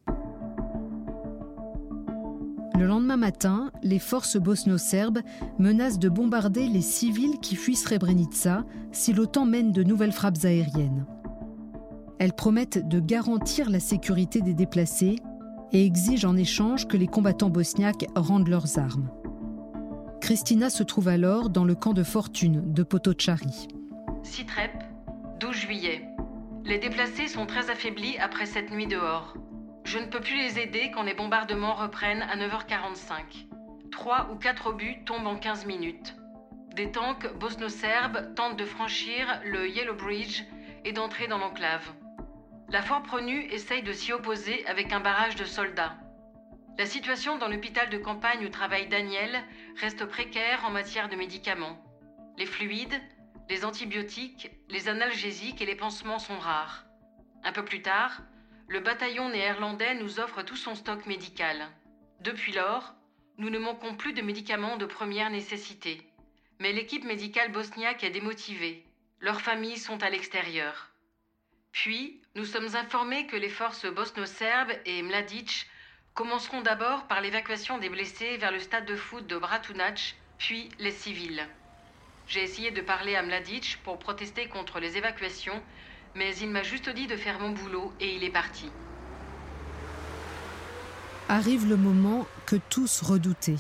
Le 2.77 2.87
lendemain 2.87 3.17
matin, 3.17 3.71
les 3.83 3.99
forces 3.99 4.37
bosno-serbes 4.37 5.19
menacent 5.59 5.99
de 5.99 6.09
bombarder 6.09 6.67
les 6.67 6.81
civils 6.81 7.39
qui 7.39 7.55
fuient 7.55 7.75
Srebrenica 7.75 8.63
si 8.91 9.13
l'OTAN 9.13 9.45
mène 9.45 9.71
de 9.71 9.83
nouvelles 9.83 10.11
frappes 10.11 10.43
aériennes. 10.43 11.05
Elles 12.19 12.33
promettent 12.33 12.87
de 12.87 12.99
garantir 12.99 13.69
la 13.69 13.79
sécurité 13.79 14.41
des 14.41 14.53
déplacés 14.53 15.17
et 15.71 15.85
exigent 15.85 16.27
en 16.27 16.35
échange 16.35 16.87
que 16.87 16.97
les 16.97 17.07
combattants 17.07 17.49
bosniaques 17.49 18.07
rendent 18.15 18.47
leurs 18.47 18.79
armes. 18.79 19.09
Christina 20.21 20.69
se 20.69 20.83
trouve 20.83 21.09
alors 21.09 21.49
dans 21.49 21.65
le 21.65 21.75
camp 21.75 21.93
de 21.93 22.03
fortune 22.03 22.73
de 22.73 22.83
Potocari. 22.83 23.67
Sitrep, 24.23 24.71
12 25.39 25.55
juillet. 25.55 26.01
Les 26.65 26.79
déplacés 26.79 27.27
sont 27.27 27.45
très 27.45 27.69
affaiblis 27.69 28.17
après 28.17 28.45
cette 28.45 28.71
nuit 28.71 28.87
dehors. 28.87 29.35
Je 29.83 29.99
ne 29.99 30.05
peux 30.05 30.21
plus 30.21 30.37
les 30.37 30.59
aider 30.59 30.91
quand 30.91 31.03
les 31.03 31.13
bombardements 31.13 31.75
reprennent 31.75 32.23
à 32.23 32.35
9h45. 32.37 33.47
Trois 33.91 34.29
ou 34.31 34.35
quatre 34.37 34.67
obus 34.67 35.03
tombent 35.05 35.27
en 35.27 35.35
15 35.35 35.65
minutes. 35.65 36.15
Des 36.73 36.91
tanks 36.91 37.31
bosno-serbes 37.37 38.33
tentent 38.35 38.57
de 38.57 38.65
franchir 38.65 39.41
le 39.45 39.69
Yellow 39.69 39.93
Bridge 39.93 40.43
et 40.85 40.93
d'entrer 40.93 41.27
dans 41.27 41.37
l'enclave. 41.37 41.87
La 42.69 42.81
Fort 42.81 43.03
Pronu 43.03 43.41
essaye 43.51 43.83
de 43.83 43.93
s'y 43.93 44.13
opposer 44.13 44.65
avec 44.65 44.91
un 44.93 44.99
barrage 44.99 45.35
de 45.35 45.45
soldats. 45.45 45.95
La 46.79 46.87
situation 46.87 47.37
dans 47.37 47.47
l'hôpital 47.47 47.89
de 47.89 47.99
campagne 47.99 48.43
où 48.45 48.49
travaille 48.49 48.87
Daniel 48.87 49.43
reste 49.79 50.05
précaire 50.05 50.65
en 50.65 50.71
matière 50.71 51.09
de 51.09 51.15
médicaments. 51.15 51.77
Les 52.39 52.47
fluides, 52.47 52.99
les 53.47 53.63
antibiotiques, 53.63 54.49
les 54.69 54.87
analgésiques 54.87 55.61
et 55.61 55.67
les 55.67 55.75
pansements 55.75 56.17
sont 56.17 56.39
rares. 56.39 56.85
Un 57.43 57.51
peu 57.51 57.63
plus 57.63 57.83
tard, 57.83 58.21
le 58.67 58.79
bataillon 58.79 59.29
néerlandais 59.29 59.95
nous 59.95 60.19
offre 60.19 60.41
tout 60.41 60.55
son 60.55 60.75
stock 60.75 61.05
médical. 61.05 61.67
Depuis 62.21 62.53
lors, 62.53 62.93
nous 63.37 63.49
ne 63.49 63.59
manquons 63.59 63.95
plus 63.95 64.13
de 64.13 64.21
médicaments 64.21 64.77
de 64.77 64.85
première 64.85 65.29
nécessité. 65.29 66.01
Mais 66.59 66.71
l'équipe 66.71 67.03
médicale 67.03 67.51
bosniaque 67.51 68.03
est 68.03 68.09
démotivée. 68.09 68.85
Leurs 69.19 69.41
familles 69.41 69.77
sont 69.77 70.01
à 70.03 70.09
l'extérieur. 70.09 70.89
Puis, 71.71 72.21
nous 72.35 72.45
sommes 72.45 72.75
informés 72.75 73.27
que 73.27 73.35
les 73.35 73.49
forces 73.49 73.85
bosno-serbes 73.85 74.73
et 74.85 75.01
Mladic 75.01 75.67
commenceront 76.13 76.61
d'abord 76.61 77.07
par 77.07 77.21
l'évacuation 77.21 77.79
des 77.79 77.89
blessés 77.89 78.37
vers 78.37 78.51
le 78.51 78.59
stade 78.59 78.85
de 78.85 78.95
foot 78.95 79.25
de 79.25 79.37
Bratunac, 79.37 80.15
puis 80.37 80.69
les 80.77 80.91
civils. 80.91 81.47
J'ai 82.27 82.43
essayé 82.43 82.71
de 82.71 82.81
parler 82.81 83.15
à 83.15 83.23
Mladic 83.23 83.79
pour 83.83 83.97
protester 83.97 84.47
contre 84.47 84.79
les 84.79 84.97
évacuations, 84.97 85.61
mais 86.15 86.35
il 86.41 86.49
m'a 86.49 86.63
juste 86.63 86.89
dit 86.89 87.07
de 87.07 87.15
faire 87.15 87.39
mon 87.39 87.51
boulot 87.51 87.91
et 87.99 88.15
il 88.15 88.23
est 88.23 88.31
parti. 88.31 88.65
Arrive 91.29 91.67
le 91.67 91.77
moment 91.77 92.27
que 92.45 92.57
tous 92.69 93.01
redoutaient. 93.01 93.55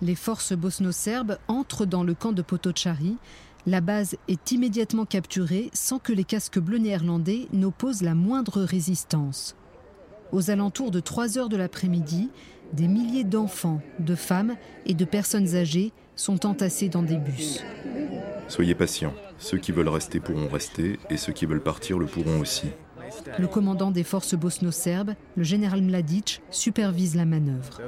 Les 0.00 0.14
forces 0.14 0.52
bosno-serbes 0.52 1.38
entrent 1.48 1.84
dans 1.84 2.04
le 2.04 2.14
camp 2.14 2.32
de 2.32 2.42
Potocari. 2.42 3.16
La 3.66 3.80
base 3.80 4.16
est 4.28 4.52
immédiatement 4.52 5.04
capturée 5.04 5.70
sans 5.74 5.98
que 5.98 6.12
les 6.12 6.24
casques 6.24 6.60
bleus 6.60 6.78
néerlandais 6.78 7.48
n'opposent 7.52 8.02
la 8.02 8.14
moindre 8.14 8.62
résistance. 8.62 9.56
Aux 10.30 10.50
alentours 10.50 10.90
de 10.90 11.00
3 11.00 11.38
heures 11.38 11.48
de 11.48 11.56
l'après-midi, 11.56 12.30
des 12.72 12.86
milliers 12.86 13.24
d'enfants, 13.24 13.80
de 13.98 14.14
femmes 14.14 14.56
et 14.86 14.94
de 14.94 15.04
personnes 15.04 15.56
âgées 15.56 15.92
sont 16.18 16.44
entassés 16.46 16.88
dans 16.88 17.02
des 17.02 17.16
bus. 17.16 17.62
Soyez 18.48 18.74
patients. 18.74 19.14
Ceux 19.38 19.58
qui 19.58 19.72
veulent 19.72 19.88
rester 19.88 20.20
pourront 20.20 20.48
rester 20.48 20.98
et 21.10 21.16
ceux 21.16 21.32
qui 21.32 21.46
veulent 21.46 21.62
partir 21.62 21.98
le 21.98 22.06
pourront 22.06 22.40
aussi. 22.40 22.66
Le 23.38 23.46
commandant 23.46 23.90
des 23.90 24.04
forces 24.04 24.34
bosno-serbes, 24.34 25.14
le 25.36 25.44
général 25.44 25.80
Mladic, 25.80 26.42
supervise 26.50 27.14
la 27.14 27.24
manœuvre. 27.24 27.80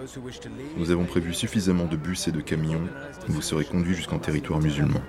Nous 0.76 0.90
avons 0.90 1.04
prévu 1.04 1.34
suffisamment 1.34 1.86
de 1.86 1.96
bus 1.96 2.28
et 2.28 2.32
de 2.32 2.40
camions. 2.40 2.86
Vous 3.26 3.42
serez 3.42 3.64
conduits 3.64 3.94
jusqu'en 3.94 4.18
territoire 4.18 4.60
musulman. 4.60 5.00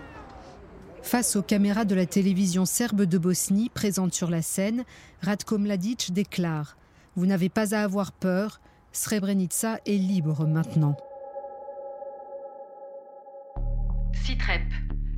Face 1.03 1.35
aux 1.35 1.41
caméras 1.41 1.85
de 1.85 1.95
la 1.95 2.05
télévision 2.05 2.65
serbe 2.65 3.03
de 3.03 3.17
Bosnie 3.17 3.69
présente 3.69 4.13
sur 4.13 4.29
la 4.29 4.41
scène, 4.41 4.83
Radko 5.21 5.57
Mladic 5.57 6.11
déclare 6.11 6.77
Vous 7.15 7.25
n'avez 7.25 7.49
pas 7.49 7.73
à 7.75 7.83
avoir 7.83 8.11
peur, 8.11 8.61
Srebrenica 8.91 9.79
est 9.85 9.97
libre 9.97 10.45
maintenant. 10.45 10.97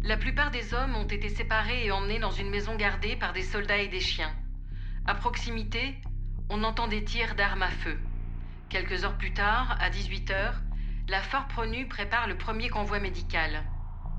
La 0.03 0.17
plupart 0.17 0.51
des 0.51 0.73
hommes 0.73 0.95
ont 0.95 1.07
été 1.07 1.29
séparés 1.29 1.85
et 1.85 1.91
emmenés 1.91 2.19
dans 2.19 2.31
une 2.31 2.49
maison 2.49 2.75
gardée 2.75 3.15
par 3.15 3.31
des 3.31 3.41
soldats 3.41 3.77
et 3.77 3.87
des 3.87 4.01
chiens. 4.01 4.33
À 5.05 5.15
proximité, 5.15 5.95
on 6.49 6.63
entend 6.63 6.87
des 6.87 7.03
tirs 7.03 7.35
d'armes 7.35 7.63
à 7.63 7.69
feu. 7.69 7.97
Quelques 8.69 9.05
heures 9.05 9.17
plus 9.17 9.33
tard, 9.33 9.77
à 9.79 9.89
18h, 9.89 10.53
la 11.07 11.21
Fort 11.21 11.47
Pronu 11.47 11.87
prépare 11.87 12.27
le 12.27 12.37
premier 12.37 12.69
convoi 12.69 12.99
médical. 12.99 13.63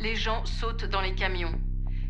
Les 0.01 0.17
gens 0.17 0.45
sautent 0.47 0.87
dans 0.87 1.03
les 1.03 1.15
camions. 1.15 1.61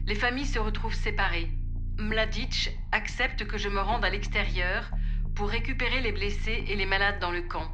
Les 0.07 0.15
familles 0.15 0.47
se 0.47 0.59
retrouvent 0.59 0.95
séparées. 0.95 1.51
Mladic 1.99 2.71
accepte 2.93 3.47
que 3.47 3.59
je 3.59 3.69
me 3.69 3.81
rende 3.81 4.05
à 4.05 4.11
l'extérieur 4.11 4.91
pour 5.35 5.49
récupérer 5.49 6.01
les 6.01 6.13
blessés 6.13 6.65
et 6.69 6.77
les 6.77 6.87
malades 6.87 7.19
dans 7.19 7.33
le 7.33 7.43
camp. 7.43 7.71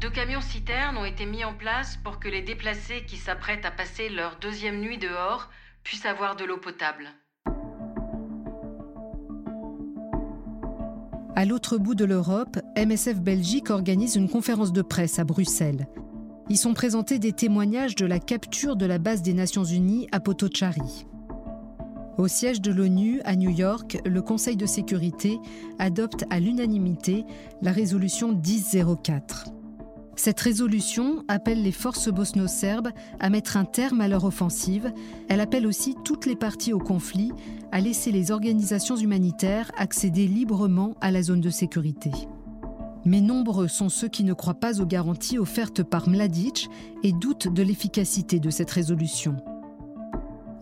Deux 0.00 0.08
camions 0.08 0.40
citernes 0.40 0.96
ont 0.96 1.04
été 1.04 1.26
mis 1.26 1.44
en 1.44 1.52
place 1.52 1.98
pour 2.02 2.20
que 2.20 2.28
les 2.28 2.40
déplacés 2.40 3.04
qui 3.06 3.18
s'apprêtent 3.18 3.66
à 3.66 3.70
passer 3.70 4.08
leur 4.08 4.38
deuxième 4.40 4.80
nuit 4.80 4.96
dehors 4.96 5.50
puissent 5.84 6.06
avoir 6.06 6.36
de 6.36 6.46
l'eau 6.46 6.56
potable. 6.56 7.04
À 11.36 11.44
l'autre 11.44 11.76
bout 11.76 11.94
de 11.94 12.06
l'Europe, 12.06 12.58
MSF 12.78 13.20
Belgique 13.20 13.68
organise 13.68 14.16
une 14.16 14.30
conférence 14.30 14.72
de 14.72 14.80
presse 14.80 15.18
à 15.18 15.24
Bruxelles. 15.24 15.86
Y 16.48 16.56
sont 16.56 16.72
présentés 16.72 17.18
des 17.18 17.32
témoignages 17.32 17.94
de 17.94 18.06
la 18.06 18.20
capture 18.20 18.76
de 18.76 18.86
la 18.86 18.96
base 18.96 19.20
des 19.20 19.34
Nations 19.34 19.64
Unies 19.64 20.08
à 20.12 20.20
Potocari. 20.20 21.06
Au 22.16 22.26
siège 22.26 22.62
de 22.62 22.72
l'ONU 22.72 23.20
à 23.24 23.36
New 23.36 23.50
York, 23.50 23.98
le 24.06 24.22
Conseil 24.22 24.56
de 24.56 24.66
sécurité 24.66 25.38
adopte 25.78 26.24
à 26.30 26.40
l'unanimité 26.40 27.26
la 27.60 27.70
résolution 27.70 28.32
1004. 28.34 29.59
Cette 30.22 30.40
résolution 30.40 31.24
appelle 31.28 31.62
les 31.62 31.72
forces 31.72 32.10
bosno-serbes 32.10 32.90
à 33.20 33.30
mettre 33.30 33.56
un 33.56 33.64
terme 33.64 34.02
à 34.02 34.06
leur 34.06 34.24
offensive. 34.24 34.92
Elle 35.30 35.40
appelle 35.40 35.66
aussi 35.66 35.96
toutes 36.04 36.26
les 36.26 36.36
parties 36.36 36.74
au 36.74 36.78
conflit 36.78 37.32
à 37.72 37.80
laisser 37.80 38.12
les 38.12 38.30
organisations 38.30 38.96
humanitaires 38.96 39.72
accéder 39.78 40.26
librement 40.26 40.94
à 41.00 41.10
la 41.10 41.22
zone 41.22 41.40
de 41.40 41.48
sécurité. 41.48 42.10
Mais 43.06 43.22
nombreux 43.22 43.66
sont 43.66 43.88
ceux 43.88 44.08
qui 44.08 44.24
ne 44.24 44.34
croient 44.34 44.60
pas 44.60 44.82
aux 44.82 44.86
garanties 44.86 45.38
offertes 45.38 45.82
par 45.82 46.06
Mladic 46.06 46.68
et 47.02 47.12
doutent 47.12 47.48
de 47.48 47.62
l'efficacité 47.62 48.40
de 48.40 48.50
cette 48.50 48.72
résolution. 48.72 49.36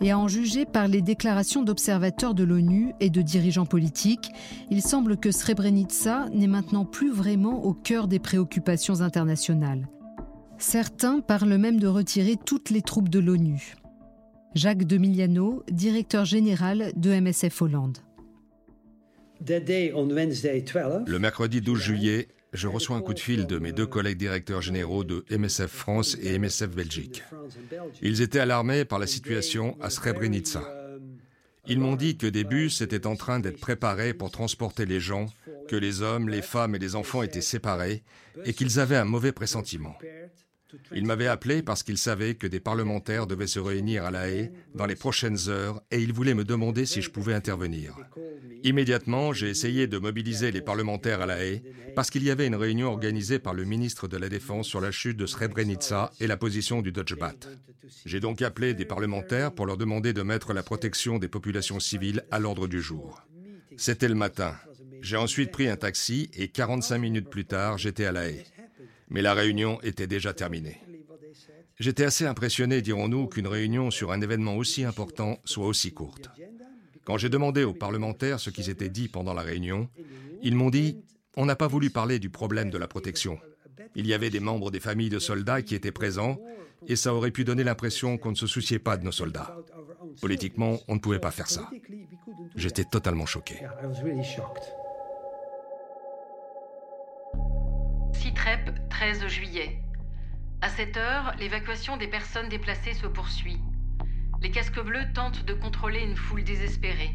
Et 0.01 0.13
à 0.13 0.19
en 0.19 0.29
juger 0.29 0.65
par 0.65 0.87
les 0.87 1.03
déclarations 1.03 1.63
d'observateurs 1.63 2.35
de 2.35 2.45
l'ONU 2.45 2.93
et 3.01 3.11
de 3.11 3.21
dirigeants 3.21 3.67
politiques, 3.67 4.31
il 4.71 4.81
semble 4.81 5.17
que 5.17 5.33
Srebrenica 5.33 6.29
n'est 6.33 6.47
maintenant 6.47 6.85
plus 6.85 7.11
vraiment 7.11 7.65
au 7.65 7.73
cœur 7.73 8.07
des 8.07 8.21
préoccupations 8.21 9.01
internationales. 9.01 9.89
Certains 10.59 11.21
parlent 11.21 11.57
même 11.57 11.81
de 11.81 11.89
retirer 11.89 12.37
toutes 12.37 12.71
les 12.71 12.83
troupes 12.83 13.09
de 13.09 13.19
l'ONU. 13.19 13.75
Jacques 14.55 14.85
Demiliano, 14.85 15.63
directeur 15.71 16.25
général 16.25 16.93
de 16.97 17.11
MSF 17.11 17.63
Hollande. 17.63 17.99
Le 21.07 21.19
mercredi 21.19 21.61
12 21.61 21.79
juillet, 21.79 22.29
je 22.53 22.69
reçois 22.69 22.97
un 22.97 23.03
coup 23.03 23.15
de 23.15 23.19
fil 23.19 23.47
de 23.47 23.59
mes 23.59 23.73
deux 23.73 23.87
collègues 23.87 24.19
directeurs 24.19 24.63
généraux 24.63 25.05
de 25.05 25.25
MSF 25.31 25.71
France 25.71 26.17
et 26.21 26.39
MSF 26.39 26.71
Belgique. 26.71 27.23
Ils 28.03 28.23
étaient 28.23 28.39
alarmés 28.39 28.85
par 28.85 28.99
la 28.99 29.07
situation 29.07 29.77
à 29.81 29.91
Srebrenica. 29.91 30.63
Ils 31.67 31.81
m'ont 31.81 31.97
dit 31.97 32.17
que 32.17 32.27
des 32.27 32.45
bus 32.45 32.81
étaient 32.81 33.07
en 33.07 33.17
train 33.17 33.41
d'être 33.41 33.61
préparés 33.61 34.15
pour 34.15 34.31
transporter 34.31 34.87
les 34.87 35.01
gens, 35.01 35.27
que 35.69 35.77
les 35.77 36.01
hommes, 36.01 36.29
les 36.31 36.41
femmes 36.41 36.75
et 36.75 36.79
les 36.79 36.97
enfants 36.97 37.23
étaient 37.23 37.43
séparés 37.43 38.03
et 38.45 38.55
qu'ils 38.55 38.81
avaient 38.81 38.97
un 38.97 39.05
mauvais 39.05 39.33
pressentiment. 39.33 39.95
Il 40.94 41.07
m'avait 41.07 41.26
appelé 41.26 41.62
parce 41.62 41.83
qu'il 41.83 41.98
savait 41.98 42.35
que 42.35 42.46
des 42.46 42.61
parlementaires 42.61 43.26
devaient 43.26 43.46
se 43.46 43.59
réunir 43.59 44.04
à 44.04 44.11
La 44.11 44.28
Haye 44.28 44.50
dans 44.74 44.87
les 44.87 44.96
prochaines 44.96 45.48
heures 45.48 45.83
et 45.90 46.00
il 46.00 46.12
voulait 46.12 46.35
me 46.35 46.44
demander 46.44 46.87
si 46.87 47.02
je 47.02 47.11
pouvais 47.11 47.35
intervenir. 47.35 47.96
Immédiatement, 48.64 49.33
j'ai 49.33 49.48
essayé 49.48 49.87
de 49.87 49.98
mobiliser 49.98 50.50
les 50.50 50.61
parlementaires 50.61 51.20
à 51.20 51.26
La 51.26 51.42
Haye 51.42 51.62
parce 51.94 52.11
qu'il 52.11 52.24
y 52.24 52.31
avait 52.31 52.46
une 52.46 52.54
réunion 52.54 52.88
organisée 52.88 53.38
par 53.38 53.54
le 53.54 53.64
ministre 53.64 54.09
de 54.09 54.16
la 54.16 54.28
Défense 54.28 54.66
sur 54.66 54.81
la 54.81 54.90
chute 54.90 55.16
de 55.16 55.26
Srebrenica 55.26 56.11
et 56.20 56.26
la 56.26 56.37
position 56.37 56.83
du 56.83 56.92
Dutch 56.92 57.14
Bat. 57.14 57.37
J'ai 58.04 58.20
donc 58.20 58.42
appelé 58.42 58.74
des 58.74 58.85
parlementaires 58.85 59.52
pour 59.52 59.66
leur 59.66 59.76
demander 59.76 60.12
de 60.12 60.22
mettre 60.22 60.52
la 60.52 60.62
protection 60.62 61.18
des 61.18 61.28
populations 61.28 61.81
civiles 61.81 62.24
à 62.31 62.38
l'ordre 62.38 62.66
du 62.66 62.81
jour. 62.81 63.22
C'était 63.76 64.09
le 64.09 64.14
matin. 64.14 64.54
J'ai 65.00 65.16
ensuite 65.16 65.52
pris 65.52 65.68
un 65.68 65.76
taxi 65.76 66.28
et 66.35 66.48
45 66.48 66.98
minutes 66.98 67.31
plus 67.31 67.44
tard, 67.44 67.78
j'étais 67.78 68.04
à 68.04 68.12
La 68.12 68.28
Haye 68.28 68.44
mais 69.11 69.23
la 69.23 69.35
réunion 69.35 69.81
était 69.83 70.07
déjà 70.07 70.33
terminée. 70.33 70.81
J'étais 71.79 72.05
assez 72.05 72.27
impressionné, 72.27 72.83
dirons-nous, 72.83 73.29
qu'une 73.29 73.47
réunion 73.47 73.90
sur 73.90 74.11
un 74.11 74.21
événement 74.21 74.57
aussi 74.57 74.85
important 74.85 75.38
soit 75.44 75.66
aussi 75.66 75.92
courte. 75.92 76.29
Quand 77.05 77.18
j'ai 77.18 77.29
demandé 77.29 77.64
aux 77.64 77.73
parlementaires 77.75 78.40
ce 78.40 78.51
qui 78.51 78.64
s'était 78.64 78.88
dit 78.88 79.09
pendant 79.09 79.33
la 79.33 79.42
réunion, 79.42 79.88
ils 80.42 80.57
m'ont 80.57 80.71
dit 80.71 80.99
On 81.37 81.47
n'a 81.47 81.57
pas 81.57 81.68
voulu 81.68 81.90
parler 81.90 82.18
du 82.18 82.31
problème 82.31 82.71
de 82.71 82.79
la 82.79 82.88
protection. 82.88 83.38
Il 83.94 84.07
y 84.07 84.14
avait 84.14 84.31
des 84.31 84.40
membres 84.40 84.71
des 84.71 84.81
familles 84.81 85.09
de 85.09 85.18
soldats 85.18 85.62
qui 85.62 85.75
étaient 85.75 85.92
présents, 85.92 86.38
et 86.87 86.97
ça 86.97 87.14
aurait 87.14 87.31
pu 87.31 87.44
donner 87.44 87.64
l'impression 87.64 88.18
qu'on 88.18 88.31
ne 88.31 88.37
se 88.37 88.47
souciait 88.47 88.79
pas 88.79 88.97
de 88.97 89.05
nos 89.05 89.12
soldats. 89.12 89.57
Politiquement, 90.21 90.79
on 90.88 90.94
ne 90.94 91.01
pouvait 91.01 91.18
pas 91.21 91.31
faire 91.31 91.49
ça. 91.49 91.71
J'étais 92.57 92.85
totalement 92.85 93.27
choqué. 93.27 93.61
Citrep, 98.12 98.88
13 98.90 99.27
juillet. 99.29 99.81
À 100.61 100.68
cette 100.68 100.97
heure, 100.97 101.35
l'évacuation 101.38 101.97
des 101.97 102.09
personnes 102.09 102.49
déplacées 102.49 102.94
se 102.94 103.07
poursuit. 103.07 103.61
Les 104.40 104.51
casques 104.51 104.81
bleus 104.81 105.12
tentent 105.14 105.44
de 105.44 105.55
contrôler 105.55 106.01
une 106.01 106.16
foule 106.16 106.44
désespérée. 106.44 107.14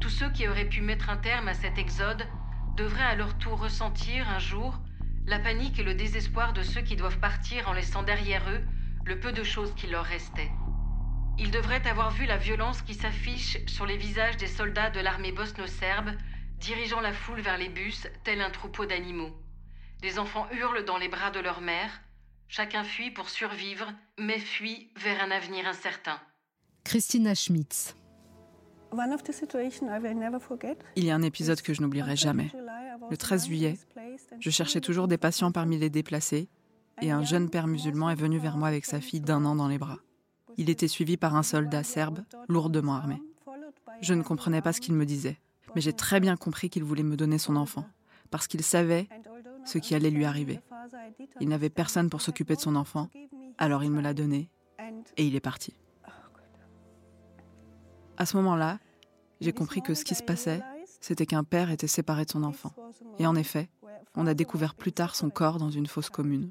Tous 0.00 0.10
ceux 0.10 0.30
qui 0.30 0.48
auraient 0.48 0.68
pu 0.68 0.80
mettre 0.80 1.10
un 1.10 1.16
terme 1.16 1.48
à 1.48 1.54
cet 1.54 1.78
exode 1.78 2.26
devraient 2.76 3.02
à 3.02 3.14
leur 3.14 3.38
tour 3.38 3.60
ressentir 3.60 4.28
un 4.28 4.38
jour 4.38 4.80
la 5.26 5.38
panique 5.38 5.78
et 5.78 5.84
le 5.84 5.94
désespoir 5.94 6.52
de 6.52 6.62
ceux 6.62 6.80
qui 6.80 6.96
doivent 6.96 7.18
partir 7.18 7.68
en 7.68 7.74
laissant 7.74 8.02
derrière 8.02 8.48
eux 8.50 8.64
le 9.04 9.20
peu 9.20 9.30
de 9.30 9.44
choses 9.44 9.74
qui 9.74 9.86
leur 9.86 10.04
restaient. 10.04 10.50
Ils 11.38 11.50
devraient 11.50 11.86
avoir 11.86 12.10
vu 12.10 12.24
la 12.24 12.38
violence 12.38 12.82
qui 12.82 12.94
s'affiche 12.94 13.58
sur 13.66 13.84
les 13.84 13.96
visages 13.96 14.38
des 14.38 14.46
soldats 14.46 14.90
de 14.90 15.00
l'armée 15.00 15.32
bosno-serbe 15.32 16.10
dirigeant 16.58 17.00
la 17.00 17.12
foule 17.12 17.40
vers 17.40 17.58
les 17.58 17.68
bus 17.68 18.08
tel 18.24 18.40
un 18.40 18.50
troupeau 18.50 18.86
d'animaux. 18.86 19.36
Les 20.02 20.18
enfants 20.18 20.46
hurlent 20.52 20.84
dans 20.84 20.96
les 20.96 21.08
bras 21.08 21.30
de 21.30 21.40
leur 21.40 21.60
mère. 21.60 21.90
Chacun 22.46 22.84
fuit 22.84 23.10
pour 23.10 23.28
survivre, 23.28 23.92
mais 24.18 24.38
fuit 24.38 24.90
vers 24.96 25.22
un 25.22 25.30
avenir 25.30 25.66
incertain. 25.66 26.18
Christina 26.84 27.34
Schmitz. 27.34 27.96
Il 30.96 31.04
y 31.04 31.10
a 31.10 31.14
un 31.14 31.22
épisode 31.22 31.60
que 31.60 31.74
je 31.74 31.82
n'oublierai 31.82 32.16
jamais. 32.16 32.50
Le 33.10 33.16
13 33.16 33.46
juillet, 33.46 33.78
je 34.38 34.50
cherchais 34.50 34.80
toujours 34.80 35.08
des 35.08 35.18
patients 35.18 35.52
parmi 35.52 35.78
les 35.78 35.90
déplacés 35.90 36.48
et 37.02 37.10
un 37.10 37.22
jeune 37.22 37.50
père 37.50 37.66
musulman 37.66 38.10
est 38.10 38.14
venu 38.14 38.38
vers 38.38 38.56
moi 38.56 38.68
avec 38.68 38.86
sa 38.86 39.00
fille 39.00 39.20
d'un 39.20 39.44
an 39.44 39.56
dans 39.56 39.68
les 39.68 39.78
bras. 39.78 39.98
Il 40.56 40.70
était 40.70 40.88
suivi 40.88 41.16
par 41.16 41.36
un 41.36 41.42
soldat 41.42 41.82
serbe 41.82 42.24
lourdement 42.48 42.94
armé. 42.94 43.20
Je 44.00 44.14
ne 44.14 44.22
comprenais 44.22 44.62
pas 44.62 44.72
ce 44.72 44.80
qu'il 44.80 44.94
me 44.94 45.04
disait, 45.04 45.38
mais 45.74 45.80
j'ai 45.80 45.92
très 45.92 46.20
bien 46.20 46.36
compris 46.36 46.70
qu'il 46.70 46.84
voulait 46.84 47.02
me 47.02 47.16
donner 47.16 47.38
son 47.38 47.56
enfant, 47.56 47.84
parce 48.30 48.46
qu'il 48.46 48.62
savait 48.62 49.08
ce 49.64 49.78
qui 49.78 49.94
allait 49.94 50.10
lui 50.10 50.24
arriver. 50.24 50.60
Il 51.40 51.48
n'avait 51.48 51.70
personne 51.70 52.10
pour 52.10 52.20
s'occuper 52.20 52.56
de 52.56 52.60
son 52.60 52.76
enfant, 52.76 53.08
alors 53.58 53.84
il 53.84 53.90
me 53.90 54.00
l'a 54.00 54.14
donné 54.14 54.50
et 55.16 55.26
il 55.26 55.36
est 55.36 55.40
parti. 55.40 55.74
À 58.16 58.26
ce 58.26 58.36
moment-là, 58.36 58.78
j'ai 59.40 59.52
compris 59.52 59.82
que 59.82 59.94
ce 59.94 60.04
qui 60.04 60.14
se 60.14 60.22
passait, 60.22 60.60
c'était 61.00 61.26
qu'un 61.26 61.44
père 61.44 61.70
était 61.70 61.86
séparé 61.86 62.24
de 62.24 62.30
son 62.30 62.42
enfant. 62.42 62.72
Et 63.18 63.26
en 63.26 63.36
effet, 63.36 63.68
on 64.16 64.26
a 64.26 64.34
découvert 64.34 64.74
plus 64.74 64.92
tard 64.92 65.14
son 65.14 65.30
corps 65.30 65.58
dans 65.58 65.70
une 65.70 65.86
fosse 65.86 66.10
commune. 66.10 66.50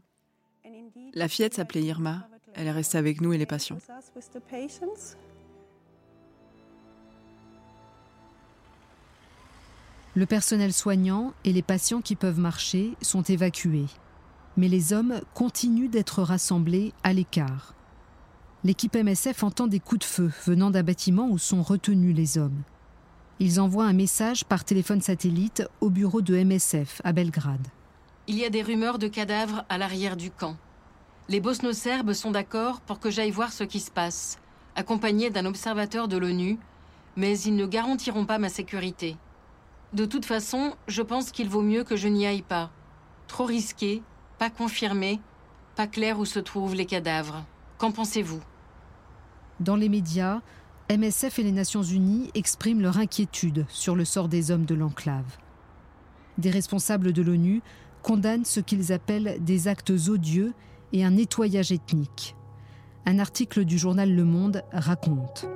La 1.13 1.27
fillette 1.27 1.55
s'appelait 1.55 1.83
Irma, 1.83 2.29
elle 2.53 2.67
est 2.67 2.71
restée 2.71 2.97
avec 2.97 3.21
nous 3.21 3.33
et 3.33 3.37
les 3.37 3.45
patients. 3.45 3.77
Le 10.17 10.25
personnel 10.25 10.73
soignant 10.73 11.35
et 11.45 11.53
les 11.53 11.61
patients 11.61 12.01
qui 12.01 12.15
peuvent 12.15 12.39
marcher 12.39 12.95
sont 13.03 13.21
évacués. 13.21 13.85
Mais 14.57 14.67
les 14.67 14.91
hommes 14.91 15.21
continuent 15.35 15.91
d'être 15.91 16.23
rassemblés 16.23 16.91
à 17.03 17.13
l'écart. 17.13 17.75
L'équipe 18.63 18.95
MSF 18.95 19.43
entend 19.43 19.67
des 19.67 19.79
coups 19.79 19.99
de 19.99 20.05
feu 20.05 20.31
venant 20.47 20.71
d'un 20.71 20.81
bâtiment 20.81 21.29
où 21.29 21.37
sont 21.37 21.61
retenus 21.61 22.15
les 22.15 22.39
hommes. 22.39 22.63
Ils 23.39 23.61
envoient 23.61 23.85
un 23.85 23.93
message 23.93 24.43
par 24.43 24.65
téléphone 24.65 25.01
satellite 25.01 25.69
au 25.81 25.91
bureau 25.91 26.21
de 26.21 26.35
MSF 26.35 26.99
à 27.03 27.13
Belgrade. 27.13 27.67
Il 28.25 28.39
y 28.39 28.43
a 28.43 28.49
des 28.49 28.63
rumeurs 28.63 28.97
de 28.97 29.07
cadavres 29.07 29.65
à 29.69 29.77
l'arrière 29.77 30.17
du 30.17 30.31
camp. 30.31 30.57
Les 31.29 31.39
bosno-serbes 31.39 32.13
sont 32.13 32.31
d'accord 32.31 32.81
pour 32.81 32.99
que 32.99 33.11
j'aille 33.11 33.29
voir 33.29 33.53
ce 33.53 33.63
qui 33.63 33.79
se 33.79 33.91
passe, 33.91 34.39
accompagné 34.75 35.29
d'un 35.29 35.45
observateur 35.45 36.07
de 36.07 36.17
l'ONU, 36.17 36.57
mais 37.17 37.39
ils 37.41 37.55
ne 37.55 37.67
garantiront 37.67 38.25
pas 38.25 38.39
ma 38.39 38.49
sécurité. 38.49 39.15
De 39.93 40.05
toute 40.05 40.25
façon, 40.25 40.73
je 40.87 41.01
pense 41.01 41.31
qu'il 41.31 41.49
vaut 41.49 41.61
mieux 41.61 41.83
que 41.83 41.95
je 41.95 42.07
n'y 42.07 42.25
aille 42.25 42.41
pas. 42.41 42.71
Trop 43.27 43.45
risqué, 43.45 44.03
pas 44.37 44.49
confirmé, 44.49 45.19
pas 45.75 45.87
clair 45.87 46.19
où 46.19 46.25
se 46.25 46.39
trouvent 46.39 46.75
les 46.75 46.85
cadavres. 46.85 47.45
Qu'en 47.77 47.91
pensez-vous? 47.91 48.41
Dans 49.59 49.75
les 49.75 49.89
médias, 49.89 50.41
MSF 50.89 51.39
et 51.39 51.43
les 51.43 51.51
Nations 51.51 51.83
Unies 51.83 52.31
expriment 52.33 52.81
leur 52.81 52.97
inquiétude 52.97 53.65
sur 53.69 53.95
le 53.95 54.05
sort 54.05 54.27
des 54.27 54.51
hommes 54.51 54.65
de 54.65 54.75
l'enclave. 54.75 55.37
Des 56.37 56.51
responsables 56.51 57.13
de 57.13 57.21
l'ONU 57.21 57.61
condamnent 58.03 58.45
ce 58.45 58.59
qu'ils 58.59 58.91
appellent 58.93 59.37
des 59.39 59.67
actes 59.67 59.91
odieux 59.91 60.53
et 60.93 61.03
un 61.03 61.11
nettoyage 61.11 61.71
ethnique. 61.71 62.35
Un 63.05 63.19
article 63.19 63.65
du 63.65 63.77
journal 63.77 64.13
Le 64.13 64.25
Monde 64.25 64.63
raconte. 64.71 65.47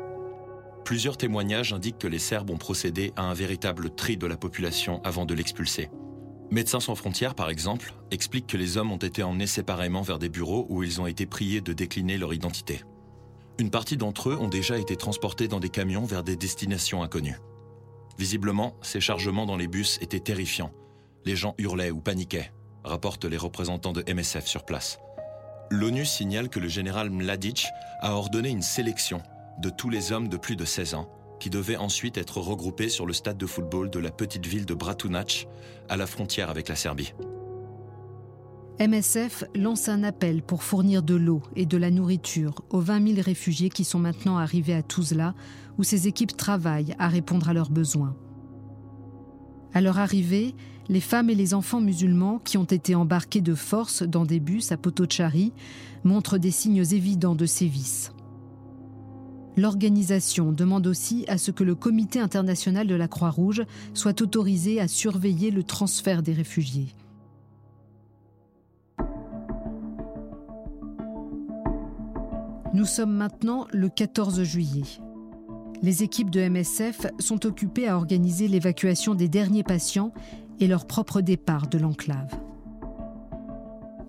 Plusieurs 0.85 1.17
témoignages 1.17 1.73
indiquent 1.73 1.99
que 1.99 2.07
les 2.07 2.19
Serbes 2.19 2.49
ont 2.49 2.57
procédé 2.57 3.13
à 3.15 3.23
un 3.23 3.33
véritable 3.33 3.91
tri 3.91 4.17
de 4.17 4.27
la 4.27 4.37
population 4.37 5.01
avant 5.03 5.25
de 5.25 5.33
l'expulser. 5.33 5.89
Médecins 6.49 6.81
sans 6.81 6.95
frontières, 6.95 7.35
par 7.35 7.49
exemple, 7.49 7.93
expliquent 8.11 8.47
que 8.47 8.57
les 8.57 8.77
hommes 8.77 8.91
ont 8.91 8.97
été 8.97 9.23
emmenés 9.23 9.47
séparément 9.47 10.01
vers 10.01 10.19
des 10.19 10.27
bureaux 10.27 10.65
où 10.69 10.83
ils 10.83 10.99
ont 10.99 11.07
été 11.07 11.25
priés 11.25 11.61
de 11.61 11.71
décliner 11.71 12.17
leur 12.17 12.33
identité. 12.33 12.81
Une 13.57 13.69
partie 13.69 13.95
d'entre 13.95 14.31
eux 14.31 14.37
ont 14.37 14.49
déjà 14.49 14.77
été 14.77 14.95
transportés 14.95 15.47
dans 15.47 15.59
des 15.59 15.69
camions 15.69 16.03
vers 16.03 16.23
des 16.23 16.35
destinations 16.35 17.03
inconnues. 17.03 17.39
Visiblement, 18.17 18.75
ces 18.81 18.99
chargements 18.99 19.45
dans 19.45 19.55
les 19.55 19.67
bus 19.67 19.97
étaient 20.01 20.19
terrifiants. 20.19 20.73
Les 21.25 21.35
gens 21.35 21.55
hurlaient 21.57 21.91
ou 21.91 22.01
paniquaient, 22.01 22.51
rapportent 22.83 23.25
les 23.25 23.37
représentants 23.37 23.93
de 23.93 24.03
MSF 24.11 24.45
sur 24.45 24.65
place. 24.65 24.99
L'ONU 25.69 26.05
signale 26.05 26.49
que 26.49 26.59
le 26.59 26.67
général 26.67 27.11
Mladic 27.11 27.67
a 28.01 28.13
ordonné 28.13 28.49
une 28.49 28.61
sélection 28.61 29.21
de 29.59 29.69
tous 29.69 29.89
les 29.89 30.11
hommes 30.11 30.27
de 30.27 30.37
plus 30.37 30.55
de 30.55 30.65
16 30.65 30.95
ans, 30.95 31.09
qui 31.39 31.49
devaient 31.49 31.77
ensuite 31.77 32.17
être 32.17 32.39
regroupés 32.39 32.89
sur 32.89 33.05
le 33.05 33.13
stade 33.13 33.37
de 33.37 33.45
football 33.45 33.89
de 33.89 33.99
la 33.99 34.11
petite 34.11 34.45
ville 34.45 34.65
de 34.65 34.73
Bratunac, 34.73 35.47
à 35.89 35.97
la 35.97 36.07
frontière 36.07 36.49
avec 36.49 36.69
la 36.69 36.75
Serbie. 36.75 37.13
MSF 38.79 39.43
lance 39.53 39.89
un 39.89 40.03
appel 40.03 40.41
pour 40.41 40.63
fournir 40.63 41.03
de 41.03 41.13
l'eau 41.13 41.43
et 41.55 41.65
de 41.65 41.77
la 41.77 41.91
nourriture 41.91 42.55
aux 42.71 42.79
20 42.79 43.15
000 43.15 43.21
réfugiés 43.23 43.69
qui 43.69 43.83
sont 43.83 43.99
maintenant 43.99 44.37
arrivés 44.37 44.73
à 44.73 44.81
Tuzla, 44.81 45.35
où 45.77 45.83
ces 45.83 46.07
équipes 46.07 46.35
travaillent 46.35 46.95
à 46.97 47.07
répondre 47.07 47.49
à 47.49 47.53
leurs 47.53 47.69
besoins. 47.69 48.15
À 49.73 49.81
leur 49.81 49.99
arrivée, 49.99 50.55
les 50.89 50.99
femmes 50.99 51.29
et 51.29 51.35
les 51.35 51.53
enfants 51.53 51.79
musulmans 51.79 52.39
qui 52.39 52.57
ont 52.57 52.65
été 52.65 52.95
embarqués 52.95 53.41
de 53.41 53.55
force 53.55 54.03
dans 54.03 54.25
des 54.25 54.39
bus 54.39 54.71
à 54.71 54.77
Potocari 54.77 55.53
montrent 56.03 56.37
des 56.37 56.51
signes 56.51 56.83
évidents 56.91 57.35
de 57.35 57.45
sévices. 57.45 58.11
L'organisation 59.57 60.51
demande 60.51 60.87
aussi 60.87 61.25
à 61.27 61.37
ce 61.37 61.51
que 61.51 61.63
le 61.63 61.75
Comité 61.75 62.19
international 62.19 62.87
de 62.87 62.95
la 62.95 63.07
Croix-Rouge 63.07 63.63
soit 63.93 64.21
autorisé 64.21 64.79
à 64.79 64.87
surveiller 64.87 65.51
le 65.51 65.63
transfert 65.63 66.23
des 66.23 66.33
réfugiés. 66.33 66.95
Nous 72.73 72.85
sommes 72.85 73.13
maintenant 73.13 73.67
le 73.73 73.89
14 73.89 74.43
juillet. 74.43 74.85
Les 75.83 76.03
équipes 76.03 76.29
de 76.29 76.47
MSF 76.47 77.07
sont 77.19 77.45
occupées 77.45 77.87
à 77.87 77.97
organiser 77.97 78.47
l'évacuation 78.47 79.13
des 79.13 79.27
derniers 79.27 79.63
patients 79.63 80.13
et 80.59 80.67
leur 80.67 80.85
propre 80.87 81.19
départ 81.19 81.67
de 81.67 81.77
l'enclave. 81.77 82.39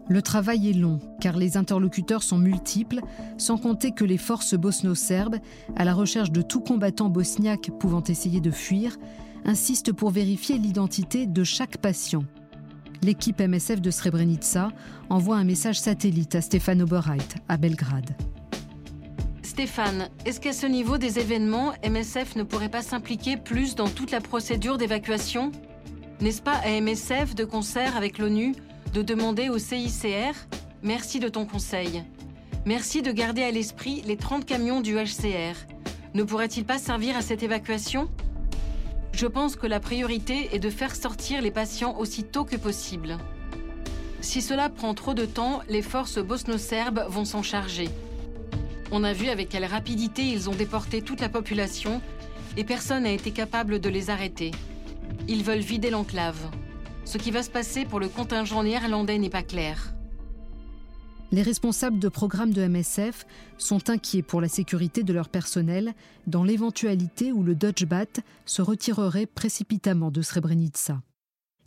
Le 0.09 0.21
travail 0.21 0.71
est 0.71 0.75
long, 0.75 0.99
car 1.21 1.37
les 1.37 1.57
interlocuteurs 1.57 2.23
sont 2.23 2.39
multiples, 2.39 3.01
sans 3.39 3.57
compter 3.57 3.93
que 3.93 4.05
les 4.05 4.19
forces 4.19 4.55
bosno-serbes, 4.55 5.37
à 5.77 5.85
la 5.85 5.95
recherche 5.95 6.33
de 6.33 6.43
tout 6.43 6.61
combattant 6.61 7.09
bosniaque 7.09 7.71
pouvant 7.79 8.03
essayer 8.03 8.41
de 8.41 8.51
fuir, 8.51 8.97
insistent 9.45 9.93
pour 9.93 10.11
vérifier 10.11 10.59
l'identité 10.59 11.27
de 11.27 11.45
chaque 11.45 11.79
patient. 11.79 12.25
l'équipe 13.03 13.41
MSF 13.41 13.81
de 13.81 13.91
Srebrenica 13.91 14.71
envoie 15.11 15.37
un 15.37 15.45
message 15.45 15.81
satellite 15.81 16.37
à 16.37 16.41
Stéphane 16.41 16.83
Oberheit, 16.83 17.35
à 17.49 17.57
Belgrade. 17.57 18.15
Stéphane, 19.43 20.09
est-ce 20.25 20.41
qu'à 20.41 20.53
ce 20.53 20.67
niveau 20.67 20.99
des 20.99 21.19
événements, 21.19 21.73
MSF 21.85 22.37
ne 22.37 22.43
pourrait 22.45 22.69
pas 22.69 22.81
s'impliquer 22.81 23.37
plus 23.37 23.75
dans 23.75 23.89
toute 23.89 24.13
la 24.13 24.21
procédure 24.21 24.79
d'évacuation? 24.79 25.51
N'est-ce 26.21 26.41
pas 26.41 26.61
à 26.65 26.81
MSF, 26.81 27.35
de 27.35 27.45
concert 27.45 27.97
avec 27.97 28.19
l'ONU, 28.19 28.55
de 28.93 29.03
demander 29.03 29.49
au 29.49 29.59
CICR 29.59 30.35
Merci 30.83 31.21
de 31.21 31.29
ton 31.29 31.47
conseil. 31.47 32.03
Merci 32.67 33.03
de 33.03 33.13
garder 33.13 33.43
à 33.43 33.51
l'esprit 33.51 34.03
les 34.05 34.17
30 34.17 34.45
camions 34.45 34.81
du 34.81 34.97
HCR. 34.97 35.55
Ne 36.15 36.25
pourrait-il 36.25 36.65
pas 36.65 36.79
servir 36.79 37.17
à 37.17 37.23
cette 37.23 37.43
évacuation? 37.43 38.09
Je 39.13 39.27
pense 39.27 39.57
que 39.57 39.67
la 39.67 39.79
priorité 39.79 40.51
est 40.53 40.59
de 40.59 40.71
faire 40.71 40.97
sortir 40.97 41.41
les 41.41 41.53
patients 41.53 41.97
aussi 41.99 42.25
tôt 42.25 42.45
que 42.45 42.57
possible. 42.57 43.17
Si 44.21 44.43
cela 44.43 44.69
prend 44.69 44.93
trop 44.95 45.15
de 45.15 45.25
temps, 45.25 45.63
les 45.69 45.83
forces 45.83 46.19
bosno-serbes 46.19 47.07
vont 47.09 47.25
s'en 47.25 47.43
charger. 47.43 47.89
On 48.91 49.05
a 49.05 49.13
vu 49.13 49.29
avec 49.29 49.49
quelle 49.49 49.65
rapidité 49.65 50.23
ils 50.23 50.51
ont 50.51 50.55
déporté 50.55 51.01
toute 51.01 51.21
la 51.21 51.29
population 51.29 52.03
et 52.57 52.65
personne 52.65 53.05
n'a 53.05 53.13
été 53.13 53.31
capable 53.31 53.81
de 53.81 53.89
les 53.89 54.11
arrêter. 54.11 54.51
Ils 55.29 55.45
veulent 55.45 55.61
vider 55.61 55.91
l'enclave. 55.91 56.51
Ce 57.05 57.19
qui 57.19 57.31
va 57.31 57.43
se 57.43 57.51
passer 57.51 57.85
pour 57.85 58.01
le 58.01 58.09
contingent 58.09 58.63
néerlandais 58.63 59.19
n'est 59.19 59.31
pas 59.31 59.43
clair. 59.43 59.95
Les 61.33 61.43
responsables 61.43 61.99
de 61.99 62.09
programmes 62.09 62.53
de 62.53 62.67
MSF 62.67 63.25
sont 63.57 63.89
inquiets 63.89 64.23
pour 64.23 64.43
la 64.43 64.49
sécurité 64.49 65.03
de 65.03 65.15
leur 65.15 65.31
personnel 65.31 65.95
dans 66.27 66.45
l'éventualité 66.45 67.33
où 67.33 67.43
le 67.43 67.55
Dutch 67.55 67.85
Bat 67.85 68.21
se 68.45 68.61
retirerait 68.61 69.25
précipitamment 69.25 70.11
de 70.11 70.21
Srebrenica. 70.21 71.01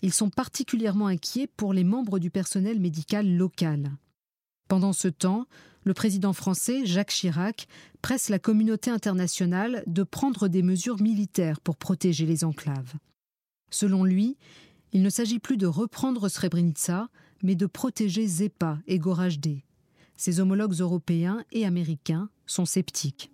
Ils 0.03 0.13
sont 0.13 0.29
particulièrement 0.29 1.07
inquiets 1.07 1.47
pour 1.47 1.73
les 1.73 1.83
membres 1.83 2.19
du 2.19 2.29
personnel 2.29 2.79
médical 2.79 3.27
local. 3.35 3.91
Pendant 4.67 4.93
ce 4.93 5.07
temps, 5.07 5.47
le 5.83 5.95
président 5.95 6.33
français, 6.33 6.85
Jacques 6.85 7.11
Chirac, 7.11 7.67
presse 8.03 8.29
la 8.29 8.37
communauté 8.37 8.91
internationale 8.91 9.83
de 9.87 10.03
prendre 10.03 10.47
des 10.47 10.61
mesures 10.61 11.01
militaires 11.01 11.59
pour 11.59 11.75
protéger 11.75 12.27
les 12.27 12.43
enclaves. 12.43 12.93
Selon 13.71 14.03
lui, 14.03 14.37
il 14.95 15.01
ne 15.01 15.09
s'agit 15.09 15.39
plus 15.39 15.57
de 15.57 15.67
reprendre 15.67 16.29
Srebrenica, 16.29 17.09
mais 17.43 17.55
de 17.55 17.65
protéger 17.65 18.25
Zepa 18.25 18.77
et 18.87 18.97
Gorajdé. 18.97 19.65
Ses 20.15 20.39
homologues 20.39 20.79
européens 20.79 21.43
et 21.51 21.65
américains 21.65 22.29
sont 22.45 22.63
sceptiques. 22.63 23.29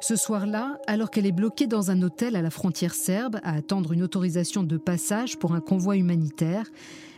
Ce 0.00 0.16
soir-là, 0.16 0.78
alors 0.86 1.10
qu'elle 1.10 1.26
est 1.26 1.30
bloquée 1.32 1.66
dans 1.66 1.90
un 1.90 2.00
hôtel 2.00 2.36
à 2.36 2.42
la 2.42 2.48
frontière 2.48 2.94
serbe 2.94 3.38
à 3.42 3.52
attendre 3.52 3.92
une 3.92 4.02
autorisation 4.02 4.62
de 4.62 4.78
passage 4.78 5.38
pour 5.38 5.52
un 5.52 5.60
convoi 5.60 5.98
humanitaire, 5.98 6.64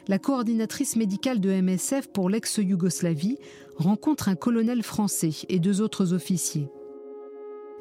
la 0.08 0.18
coordinatrice 0.18 0.96
médicale 0.96 1.38
de 1.38 1.52
MSF 1.52 2.08
pour 2.08 2.28
l'ex-Yougoslavie 2.28 3.38
rencontre 3.76 4.28
un 4.28 4.34
colonel 4.34 4.82
français 4.82 5.30
et 5.48 5.60
deux 5.60 5.80
autres 5.80 6.12
officiers. 6.12 6.68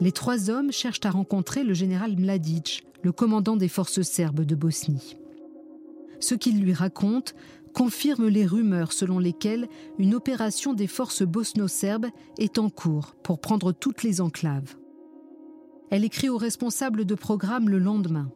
Les 0.01 0.11
trois 0.11 0.49
hommes 0.49 0.71
cherchent 0.71 1.05
à 1.05 1.11
rencontrer 1.11 1.63
le 1.63 1.73
général 1.73 2.17
Mladic, 2.17 2.85
le 3.01 3.11
commandant 3.11 3.55
des 3.55 3.69
forces 3.69 4.01
serbes 4.01 4.41
de 4.41 4.55
Bosnie. 4.55 5.15
Ce 6.19 6.35
qu'il 6.35 6.61
lui 6.61 6.73
raconte 6.73 7.35
confirme 7.73 8.27
les 8.27 8.45
rumeurs 8.45 8.93
selon 8.93 9.19
lesquelles 9.19 9.67
une 9.99 10.15
opération 10.15 10.73
des 10.73 10.87
forces 10.87 11.23
bosno-serbes 11.23 12.07
est 12.37 12.57
en 12.57 12.69
cours 12.69 13.15
pour 13.21 13.39
prendre 13.39 13.73
toutes 13.73 14.03
les 14.03 14.21
enclaves. 14.21 14.75
Elle 15.91 16.05
écrit 16.05 16.29
aux 16.29 16.37
responsables 16.37 17.05
de 17.05 17.15
programme 17.15 17.69
le 17.69 17.79
lendemain. 17.79 18.31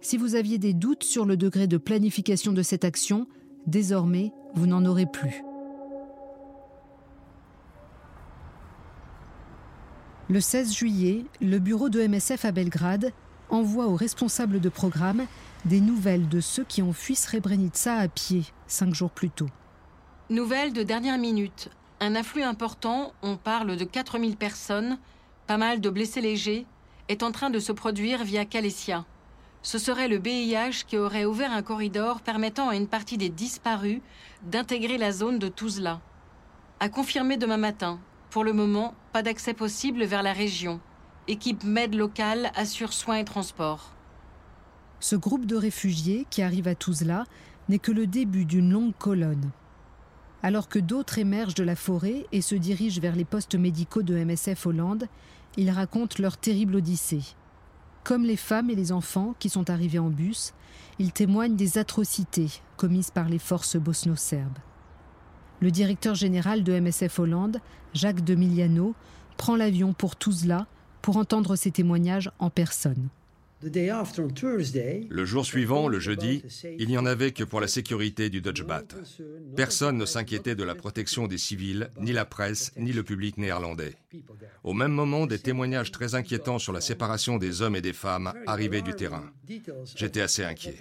Si 0.00 0.16
vous 0.16 0.34
aviez 0.34 0.58
des 0.58 0.74
doutes 0.74 1.04
sur 1.04 1.24
le 1.24 1.36
degré 1.36 1.66
de 1.66 1.76
planification 1.76 2.52
de 2.52 2.62
cette 2.62 2.84
action, 2.84 3.26
désormais, 3.66 4.32
vous 4.54 4.66
n'en 4.66 4.84
aurez 4.84 5.06
plus. 5.06 5.44
Le 10.30 10.40
16 10.40 10.72
juillet, 10.72 11.26
le 11.42 11.58
bureau 11.58 11.90
de 11.90 12.00
MSF 12.00 12.46
à 12.46 12.52
Belgrade 12.52 13.12
envoie 13.50 13.88
aux 13.88 13.94
responsables 13.94 14.58
de 14.58 14.70
programme 14.70 15.26
des 15.66 15.82
nouvelles 15.82 16.30
de 16.30 16.40
ceux 16.40 16.64
qui 16.64 16.80
ont 16.80 16.94
fui 16.94 17.14
Srebrenica 17.14 17.96
à 17.96 18.08
pied 18.08 18.44
cinq 18.66 18.94
jours 18.94 19.10
plus 19.10 19.28
tôt. 19.28 19.50
Nouvelles 20.30 20.72
de 20.72 20.82
dernière 20.82 21.18
minute. 21.18 21.68
Un 22.00 22.14
afflux 22.14 22.42
important, 22.42 23.12
on 23.22 23.36
parle 23.36 23.76
de 23.76 23.84
4000 23.84 24.38
personnes, 24.38 24.98
pas 25.46 25.58
mal 25.58 25.82
de 25.82 25.90
blessés 25.90 26.22
légers, 26.22 26.64
est 27.10 27.22
en 27.22 27.30
train 27.30 27.50
de 27.50 27.58
se 27.58 27.72
produire 27.72 28.24
via 28.24 28.46
Kalesia. 28.46 29.04
Ce 29.60 29.76
serait 29.76 30.08
le 30.08 30.18
BIH 30.18 30.84
qui 30.86 30.96
aurait 30.96 31.26
ouvert 31.26 31.52
un 31.52 31.62
corridor 31.62 32.22
permettant 32.22 32.70
à 32.70 32.76
une 32.76 32.88
partie 32.88 33.18
des 33.18 33.28
disparus 33.28 34.00
d'intégrer 34.42 34.96
la 34.96 35.12
zone 35.12 35.38
de 35.38 35.48
Tuzla. 35.48 36.00
À 36.80 36.88
confirmer 36.88 37.36
demain 37.36 37.58
matin. 37.58 38.00
Pour 38.34 38.42
le 38.42 38.52
moment, 38.52 38.94
pas 39.12 39.22
d'accès 39.22 39.54
possible 39.54 40.02
vers 40.02 40.24
la 40.24 40.32
région. 40.32 40.80
Équipe 41.28 41.62
MED 41.62 41.94
locale 41.94 42.50
assure 42.56 42.92
soins 42.92 43.18
et 43.18 43.24
transports. 43.24 43.92
Ce 44.98 45.14
groupe 45.14 45.46
de 45.46 45.54
réfugiés 45.54 46.26
qui 46.30 46.42
arrive 46.42 46.66
à 46.66 46.74
Tuzla 46.74 47.26
n'est 47.68 47.78
que 47.78 47.92
le 47.92 48.08
début 48.08 48.44
d'une 48.44 48.72
longue 48.72 48.98
colonne. 48.98 49.52
Alors 50.42 50.68
que 50.68 50.80
d'autres 50.80 51.18
émergent 51.18 51.54
de 51.54 51.62
la 51.62 51.76
forêt 51.76 52.26
et 52.32 52.40
se 52.40 52.56
dirigent 52.56 53.00
vers 53.00 53.14
les 53.14 53.24
postes 53.24 53.54
médicaux 53.54 54.02
de 54.02 54.16
MSF 54.16 54.66
Hollande, 54.66 55.06
ils 55.56 55.70
racontent 55.70 56.20
leur 56.20 56.36
terrible 56.36 56.74
odyssée. 56.74 57.22
Comme 58.02 58.24
les 58.24 58.36
femmes 58.36 58.68
et 58.68 58.74
les 58.74 58.90
enfants 58.90 59.36
qui 59.38 59.48
sont 59.48 59.70
arrivés 59.70 60.00
en 60.00 60.10
bus, 60.10 60.54
ils 60.98 61.12
témoignent 61.12 61.54
des 61.54 61.78
atrocités 61.78 62.50
commises 62.76 63.12
par 63.12 63.28
les 63.28 63.38
forces 63.38 63.76
bosno-serbes. 63.76 64.58
Le 65.60 65.70
directeur 65.70 66.14
général 66.14 66.62
de 66.62 66.78
MSF 66.78 67.18
Hollande, 67.18 67.58
Jacques 67.94 68.24
de 68.24 68.34
Miliano, 68.34 68.94
prend 69.36 69.56
l'avion 69.56 69.92
pour 69.92 70.16
Tuzla 70.16 70.66
pour 71.02 71.16
entendre 71.16 71.56
ces 71.56 71.70
témoignages 71.70 72.30
en 72.38 72.50
personne. 72.50 73.08
Le 75.08 75.24
jour 75.24 75.46
suivant, 75.46 75.88
le 75.88 75.98
jeudi, 75.98 76.42
il 76.78 76.88
n'y 76.88 76.98
en 76.98 77.06
avait 77.06 77.32
que 77.32 77.44
pour 77.44 77.60
la 77.60 77.68
sécurité 77.68 78.28
du 78.28 78.42
Dutch 78.42 78.62
Bat. 78.62 78.84
Personne 79.56 79.96
ne 79.96 80.04
s'inquiétait 80.04 80.54
de 80.54 80.64
la 80.64 80.74
protection 80.74 81.26
des 81.26 81.38
civils, 81.38 81.88
ni 81.98 82.12
la 82.12 82.26
presse, 82.26 82.72
ni 82.76 82.92
le 82.92 83.02
public 83.02 83.38
néerlandais. 83.38 83.94
Au 84.64 84.74
même 84.74 84.92
moment, 84.92 85.26
des 85.26 85.38
témoignages 85.38 85.92
très 85.92 86.14
inquiétants 86.14 86.58
sur 86.58 86.72
la 86.72 86.82
séparation 86.82 87.38
des 87.38 87.62
hommes 87.62 87.76
et 87.76 87.80
des 87.80 87.92
femmes 87.94 88.34
arrivaient 88.46 88.82
du 88.82 88.94
terrain. 88.94 89.30
J'étais 89.96 90.20
assez 90.20 90.44
inquiet. 90.44 90.76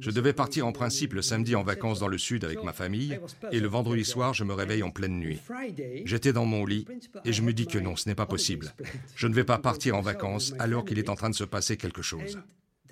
Je 0.00 0.10
devais 0.10 0.32
partir 0.32 0.66
en 0.66 0.72
principe 0.72 1.12
le 1.12 1.22
samedi 1.22 1.54
en 1.54 1.62
vacances 1.62 2.00
dans 2.00 2.08
le 2.08 2.18
sud 2.18 2.44
avec 2.44 2.62
ma 2.62 2.72
famille, 2.72 3.18
et 3.52 3.60
le 3.60 3.68
vendredi 3.68 4.04
soir, 4.04 4.32
je 4.32 4.44
me 4.44 4.54
réveille 4.54 4.82
en 4.82 4.90
pleine 4.90 5.18
nuit. 5.18 5.40
J'étais 6.04 6.32
dans 6.32 6.46
mon 6.46 6.64
lit, 6.64 6.86
et 7.24 7.32
je 7.32 7.42
me 7.42 7.52
dis 7.52 7.66
que 7.66 7.78
non, 7.78 7.94
ce 7.94 8.08
n'est 8.08 8.14
pas 8.14 8.26
possible. 8.26 8.74
Je 9.14 9.26
ne 9.26 9.34
vais 9.34 9.44
pas 9.44 9.58
partir 9.58 9.96
en 9.96 10.00
vacances 10.00 10.54
alors 10.58 10.84
qu'il 10.84 10.98
est 10.98 11.10
en 11.10 11.14
train 11.14 11.30
de 11.30 11.34
se 11.34 11.44
passer 11.44 11.76
quelque 11.76 12.02
chose. 12.02 12.05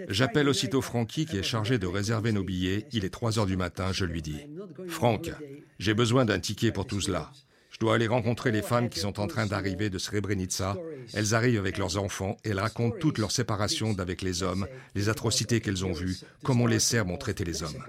J'appelle 0.09 0.49
aussitôt 0.49 0.83
Francky 0.83 1.25
qui 1.27 1.37
est 1.37 1.43
chargé 1.43 1.79
de 1.79 1.87
réserver 1.87 2.33
nos 2.33 2.43
billets. 2.43 2.87
Il 2.93 3.05
est 3.05 3.11
3 3.11 3.39
heures 3.39 3.47
du 3.47 3.57
matin, 3.57 3.93
je 3.93 4.05
lui 4.05 4.23
dis 4.23 4.41
Franck, 4.89 5.31
j'ai 5.79 5.95
besoin 5.95 6.25
d'un 6.25 6.41
ticket 6.41 6.73
pour 6.73 6.87
tout 6.87 7.01
cela. 7.01 7.31
Je 7.71 7.79
dois 7.81 7.97
aller 7.97 8.07
rencontrer 8.07 8.53
les 8.53 8.63
femmes 8.63 8.89
qui 8.89 9.01
sont 9.01 9.19
en 9.19 9.27
train 9.27 9.47
d'arriver 9.47 9.91
de 9.91 9.99
Srebrenica. 9.99 10.77
Elles 11.13 11.35
arrivent 11.35 11.59
avec 11.59 11.77
leurs 11.77 11.97
enfants 11.97 12.37
et 12.45 12.51
elles 12.51 12.61
racontent 12.61 12.97
toute 12.99 13.19
leur 13.19 13.33
séparation 13.33 13.93
d'avec 13.93 14.23
les 14.23 14.45
hommes, 14.45 14.69
les 14.95 15.09
atrocités 15.09 15.61
qu'elles 15.61 15.85
ont 15.85 15.93
vues, 15.93 16.19
comment 16.45 16.67
les 16.67 16.79
Serbes 16.79 17.11
ont 17.11 17.17
traité 17.17 17.45
les 17.45 17.65
hommes. 17.65 17.85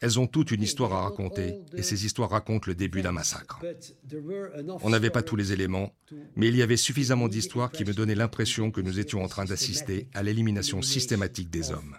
Elles 0.00 0.18
ont 0.18 0.26
toute 0.26 0.50
une 0.50 0.62
histoire 0.62 0.92
à 0.94 1.02
raconter, 1.02 1.60
et 1.74 1.82
ces 1.82 2.06
histoires 2.06 2.30
racontent 2.30 2.66
le 2.66 2.74
début 2.74 3.02
d'un 3.02 3.12
massacre. 3.12 3.60
On 4.82 4.88
n'avait 4.88 5.10
pas 5.10 5.22
tous 5.22 5.36
les 5.36 5.52
éléments, 5.52 5.92
mais 6.36 6.48
il 6.48 6.56
y 6.56 6.62
avait 6.62 6.78
suffisamment 6.78 7.28
d'histoires 7.28 7.70
qui 7.70 7.84
me 7.84 7.92
donnaient 7.92 8.14
l'impression 8.14 8.70
que 8.70 8.80
nous 8.80 8.98
étions 8.98 9.22
en 9.22 9.28
train 9.28 9.44
d'assister 9.44 10.08
à 10.14 10.22
l'élimination 10.22 10.80
systématique 10.80 11.50
des 11.50 11.70
hommes. 11.70 11.96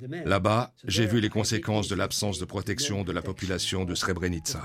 Là-bas, 0.00 0.72
j'ai 0.84 1.06
vu 1.06 1.20
les 1.20 1.28
conséquences 1.28 1.88
de 1.88 1.94
l'absence 1.94 2.38
de 2.38 2.44
protection 2.44 3.04
de 3.04 3.12
la 3.12 3.22
population 3.22 3.84
de 3.84 3.94
Srebrenica. 3.94 4.62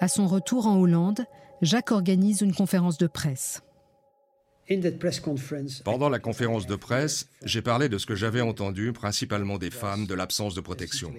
À 0.00 0.08
son 0.08 0.26
retour 0.26 0.66
en 0.66 0.78
Hollande, 0.78 1.24
Jacques 1.62 1.92
organise 1.92 2.40
une 2.40 2.54
conférence 2.54 2.98
de 2.98 3.06
presse. 3.06 3.62
Pendant 5.84 6.08
la 6.08 6.18
conférence 6.18 6.66
de 6.66 6.76
presse, 6.76 7.28
j'ai 7.44 7.62
parlé 7.62 7.88
de 7.88 7.98
ce 7.98 8.06
que 8.06 8.14
j'avais 8.14 8.40
entendu, 8.40 8.92
principalement 8.92 9.58
des 9.58 9.70
femmes, 9.70 10.06
de 10.06 10.14
l'absence 10.14 10.54
de 10.54 10.60
protection. 10.60 11.14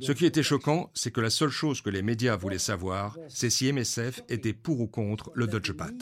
Ce 0.00 0.12
qui 0.12 0.24
était 0.24 0.42
choquant, 0.42 0.90
c'est 0.94 1.10
que 1.10 1.20
la 1.20 1.30
seule 1.30 1.50
chose 1.50 1.80
que 1.80 1.90
les 1.90 2.02
médias 2.02 2.36
voulaient 2.36 2.58
savoir, 2.58 3.18
c'est 3.28 3.50
si 3.50 3.70
MSF 3.72 4.22
était 4.28 4.54
pour 4.54 4.80
ou 4.80 4.86
contre 4.86 5.30
le 5.34 5.46
Dutch 5.46 5.72
Bat. 5.72 5.92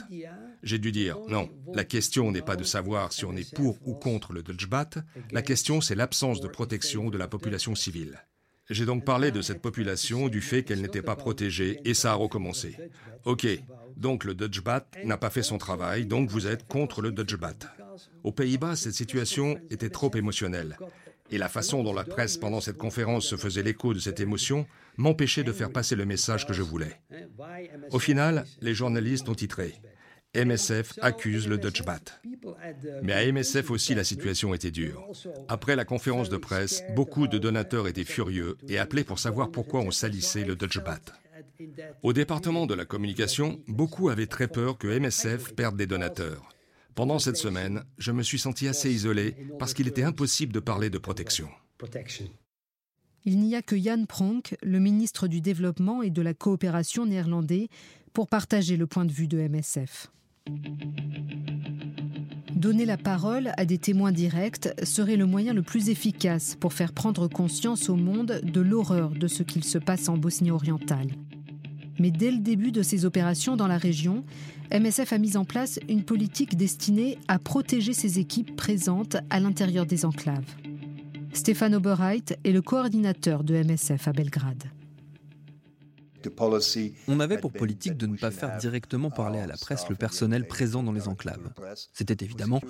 J'ai 0.62 0.78
dû 0.78 0.92
dire, 0.92 1.18
non, 1.28 1.50
la 1.74 1.84
question 1.84 2.30
n'est 2.30 2.42
pas 2.42 2.56
de 2.56 2.64
savoir 2.64 3.12
si 3.12 3.24
on 3.24 3.36
est 3.36 3.54
pour 3.54 3.78
ou 3.84 3.94
contre 3.94 4.32
le 4.32 4.42
Dutch 4.42 4.66
Bat, 4.68 4.90
la 5.32 5.42
question 5.42 5.80
c'est 5.80 5.96
l'absence 5.96 6.40
de 6.40 6.48
protection 6.48 7.10
de 7.10 7.18
la 7.18 7.28
population 7.28 7.74
civile. 7.74 8.22
J'ai 8.70 8.86
donc 8.86 9.04
parlé 9.04 9.30
de 9.30 9.42
cette 9.42 9.60
population, 9.60 10.28
du 10.28 10.40
fait 10.40 10.62
qu'elle 10.62 10.80
n'était 10.80 11.02
pas 11.02 11.16
protégée, 11.16 11.80
et 11.84 11.94
ça 11.94 12.12
a 12.12 12.14
recommencé. 12.14 12.76
Ok, 13.24 13.46
donc 13.96 14.24
le 14.24 14.34
Dutch 14.34 14.60
Bat 14.62 14.86
n'a 15.04 15.16
pas 15.16 15.30
fait 15.30 15.42
son 15.42 15.58
travail, 15.58 16.06
donc 16.06 16.30
vous 16.30 16.46
êtes 16.46 16.66
contre 16.66 17.02
le 17.02 17.12
Dutch 17.12 17.34
Bat. 17.34 17.58
Aux 18.24 18.32
Pays-Bas, 18.32 18.76
cette 18.76 18.94
situation 18.94 19.58
était 19.70 19.90
trop 19.90 20.10
émotionnelle. 20.14 20.78
Et 21.30 21.38
la 21.38 21.48
façon 21.48 21.82
dont 21.82 21.94
la 21.94 22.04
presse 22.04 22.36
pendant 22.36 22.60
cette 22.60 22.78
conférence 22.78 23.26
se 23.26 23.36
faisait 23.36 23.62
l'écho 23.62 23.94
de 23.94 23.98
cette 23.98 24.20
émotion 24.20 24.66
m'empêchait 24.96 25.44
de 25.44 25.52
faire 25.52 25.72
passer 25.72 25.96
le 25.96 26.04
message 26.04 26.46
que 26.46 26.52
je 26.52 26.62
voulais. 26.62 27.00
Au 27.90 27.98
final, 27.98 28.44
les 28.60 28.74
journalistes 28.74 29.28
ont 29.28 29.34
titré 29.34 29.74
MSF 30.34 30.98
accuse 31.02 31.46
le 31.46 31.58
Dutch 31.58 31.82
Bat. 31.82 32.00
Mais 33.02 33.12
à 33.12 33.30
MSF 33.30 33.70
aussi, 33.70 33.94
la 33.94 34.02
situation 34.02 34.54
était 34.54 34.70
dure. 34.70 35.06
Après 35.48 35.76
la 35.76 35.84
conférence 35.84 36.30
de 36.30 36.38
presse, 36.38 36.82
beaucoup 36.96 37.28
de 37.28 37.36
donateurs 37.36 37.86
étaient 37.86 38.04
furieux 38.04 38.56
et 38.66 38.78
appelaient 38.78 39.04
pour 39.04 39.18
savoir 39.18 39.50
pourquoi 39.50 39.80
on 39.80 39.90
salissait 39.90 40.44
le 40.44 40.56
Dutch 40.56 40.78
Bat. 40.78 41.00
Au 42.02 42.14
département 42.14 42.66
de 42.66 42.72
la 42.74 42.86
communication, 42.86 43.60
beaucoup 43.68 44.08
avaient 44.08 44.26
très 44.26 44.48
peur 44.48 44.78
que 44.78 44.88
MSF 44.88 45.54
perde 45.54 45.76
des 45.76 45.86
donateurs. 45.86 46.48
Pendant 46.94 47.18
cette 47.18 47.36
semaine, 47.36 47.84
je 47.98 48.12
me 48.12 48.22
suis 48.22 48.38
senti 48.38 48.68
assez 48.68 48.90
isolé 48.90 49.36
parce 49.58 49.74
qu'il 49.74 49.88
était 49.88 50.02
impossible 50.02 50.52
de 50.52 50.60
parler 50.60 50.88
de 50.88 50.98
protection. 50.98 51.48
Il 53.24 53.38
n'y 53.38 53.54
a 53.54 53.60
que 53.60 53.78
Jan 53.78 54.06
Pronk, 54.06 54.56
le 54.62 54.78
ministre 54.78 55.28
du 55.28 55.42
Développement 55.42 56.02
et 56.02 56.10
de 56.10 56.22
la 56.22 56.32
Coopération 56.32 57.04
néerlandais, 57.04 57.68
pour 58.14 58.28
partager 58.28 58.78
le 58.78 58.86
point 58.86 59.04
de 59.04 59.12
vue 59.12 59.28
de 59.28 59.38
MSF. 59.38 60.10
Donner 62.62 62.84
la 62.84 62.96
parole 62.96 63.50
à 63.56 63.64
des 63.64 63.78
témoins 63.78 64.12
directs 64.12 64.68
serait 64.84 65.16
le 65.16 65.26
moyen 65.26 65.52
le 65.52 65.62
plus 65.62 65.88
efficace 65.88 66.54
pour 66.54 66.72
faire 66.72 66.92
prendre 66.92 67.26
conscience 67.26 67.88
au 67.88 67.96
monde 67.96 68.40
de 68.44 68.60
l'horreur 68.60 69.10
de 69.10 69.26
ce 69.26 69.42
qu'il 69.42 69.64
se 69.64 69.78
passe 69.78 70.08
en 70.08 70.16
Bosnie 70.16 70.52
orientale. 70.52 71.08
Mais 71.98 72.12
dès 72.12 72.30
le 72.30 72.38
début 72.38 72.70
de 72.70 72.82
ses 72.82 73.04
opérations 73.04 73.56
dans 73.56 73.66
la 73.66 73.78
région, 73.78 74.24
MSF 74.72 75.12
a 75.12 75.18
mis 75.18 75.36
en 75.36 75.44
place 75.44 75.80
une 75.88 76.04
politique 76.04 76.56
destinée 76.56 77.18
à 77.26 77.40
protéger 77.40 77.94
ses 77.94 78.20
équipes 78.20 78.54
présentes 78.54 79.16
à 79.28 79.40
l'intérieur 79.40 79.84
des 79.84 80.04
enclaves. 80.04 80.54
Stéphane 81.32 81.74
Oberheit 81.74 82.38
est 82.44 82.52
le 82.52 82.62
coordinateur 82.62 83.42
de 83.42 83.54
MSF 83.54 84.06
à 84.06 84.12
Belgrade. 84.12 84.64
On 87.08 87.20
avait 87.20 87.38
pour 87.38 87.52
politique 87.52 87.96
de 87.96 88.06
ne 88.06 88.16
pas 88.16 88.30
faire 88.30 88.56
directement 88.56 89.10
parler 89.10 89.38
à 89.38 89.46
la 89.46 89.56
presse 89.56 89.88
le 89.88 89.96
personnel 89.96 90.46
présent 90.46 90.82
dans 90.82 90.92
les 90.92 91.08
enclaves. 91.08 91.52
C'était 91.92 92.24
évidemment 92.24 92.60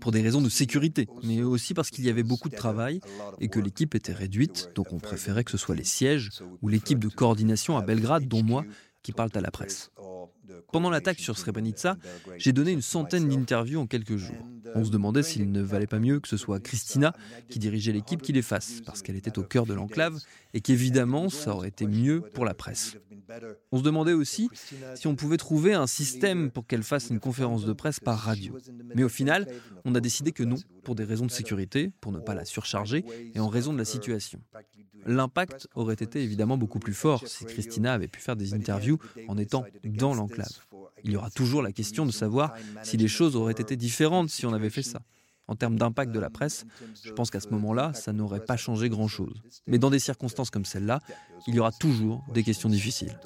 pour 0.00 0.12
des 0.12 0.22
raisons 0.22 0.40
de 0.40 0.48
sécurité, 0.48 1.08
mais 1.22 1.42
aussi 1.42 1.74
parce 1.74 1.90
qu'il 1.90 2.04
y 2.04 2.10
avait 2.10 2.22
beaucoup 2.22 2.48
de 2.48 2.56
travail 2.56 3.00
et 3.40 3.48
que 3.48 3.60
l'équipe 3.60 3.94
était 3.94 4.12
réduite, 4.12 4.70
donc 4.74 4.92
on 4.92 4.98
préférait 4.98 5.44
que 5.44 5.50
ce 5.50 5.58
soit 5.58 5.74
les 5.74 5.84
sièges 5.84 6.30
ou 6.60 6.68
l'équipe 6.68 6.98
de 6.98 7.08
coordination 7.08 7.76
à 7.76 7.82
Belgrade, 7.82 8.26
dont 8.26 8.42
moi, 8.42 8.64
qui 9.02 9.12
parlent 9.12 9.30
à 9.34 9.40
la 9.40 9.50
presse. 9.50 9.90
Pendant 10.72 10.90
l'attaque 10.90 11.18
sur 11.18 11.38
Srebrenica, 11.38 11.96
j'ai 12.38 12.52
donné 12.52 12.72
une 12.72 12.82
centaine 12.82 13.28
d'interviews 13.28 13.80
en 13.80 13.86
quelques 13.86 14.16
jours. 14.16 14.36
On 14.74 14.84
se 14.84 14.90
demandait 14.90 15.22
s'il 15.22 15.50
ne 15.50 15.62
valait 15.62 15.86
pas 15.86 15.98
mieux 15.98 16.20
que 16.20 16.28
ce 16.28 16.36
soit 16.36 16.60
Christina 16.60 17.12
qui 17.48 17.58
dirigeait 17.58 17.92
l'équipe 17.92 18.22
qui 18.22 18.32
les 18.32 18.42
fasse, 18.42 18.80
parce 18.84 19.02
qu'elle 19.02 19.16
était 19.16 19.38
au 19.38 19.42
cœur 19.42 19.66
de 19.66 19.74
l'enclave 19.74 20.18
et 20.54 20.60
qu'évidemment, 20.60 21.28
ça 21.28 21.54
aurait 21.54 21.68
été 21.68 21.86
mieux 21.86 22.20
pour 22.34 22.44
la 22.44 22.54
presse. 22.54 22.96
On 23.70 23.78
se 23.78 23.82
demandait 23.82 24.12
aussi 24.12 24.48
si 24.94 25.06
on 25.06 25.14
pouvait 25.14 25.36
trouver 25.36 25.74
un 25.74 25.86
système 25.86 26.50
pour 26.50 26.66
qu'elle 26.66 26.82
fasse 26.82 27.10
une 27.10 27.20
conférence 27.20 27.64
de 27.64 27.72
presse 27.72 28.00
par 28.00 28.18
radio. 28.18 28.56
Mais 28.94 29.04
au 29.04 29.08
final, 29.08 29.46
on 29.84 29.94
a 29.94 30.00
décidé 30.00 30.32
que 30.32 30.42
non, 30.42 30.56
pour 30.84 30.94
des 30.94 31.04
raisons 31.04 31.26
de 31.26 31.30
sécurité, 31.30 31.92
pour 32.00 32.12
ne 32.12 32.18
pas 32.18 32.34
la 32.34 32.44
surcharger 32.44 33.04
et 33.34 33.40
en 33.40 33.48
raison 33.48 33.72
de 33.72 33.78
la 33.78 33.84
situation. 33.84 34.40
L'impact 35.06 35.68
aurait 35.74 35.94
été 35.94 36.22
évidemment 36.22 36.56
beaucoup 36.56 36.78
plus 36.78 36.94
fort 36.94 37.26
si 37.26 37.44
Christina 37.44 37.92
avait 37.92 38.08
pu 38.08 38.20
faire 38.20 38.36
des 38.36 38.54
interviews 38.54 38.98
en 39.28 39.36
étant 39.36 39.64
dans 39.84 40.14
l'enclave. 40.14 40.52
Il 41.04 41.10
y 41.10 41.16
aura 41.16 41.30
toujours 41.30 41.62
la 41.62 41.72
question 41.72 42.06
de 42.06 42.12
savoir 42.12 42.54
si 42.82 42.96
les 42.96 43.08
choses 43.08 43.34
auraient 43.34 43.52
été 43.52 43.76
différentes 43.76 44.30
si 44.30 44.46
on 44.46 44.52
avait 44.52 44.61
En 45.48 45.56
termes 45.56 45.76
d'impact 45.76 46.12
de 46.12 46.20
la 46.20 46.30
presse, 46.30 46.64
je 47.04 47.12
pense 47.12 47.30
qu'à 47.30 47.40
ce 47.40 47.48
moment-là, 47.48 47.92
ça 47.94 48.12
n'aurait 48.12 48.44
pas 48.44 48.56
changé 48.56 48.88
grand-chose. 48.88 49.42
Mais 49.66 49.78
dans 49.78 49.90
des 49.90 49.98
circonstances 49.98 50.50
comme 50.50 50.64
celle-là, 50.64 51.00
il 51.46 51.54
y 51.54 51.60
aura 51.60 51.72
toujours 51.72 52.24
des 52.32 52.42
questions 52.42 52.68
difficiles. 52.68 53.18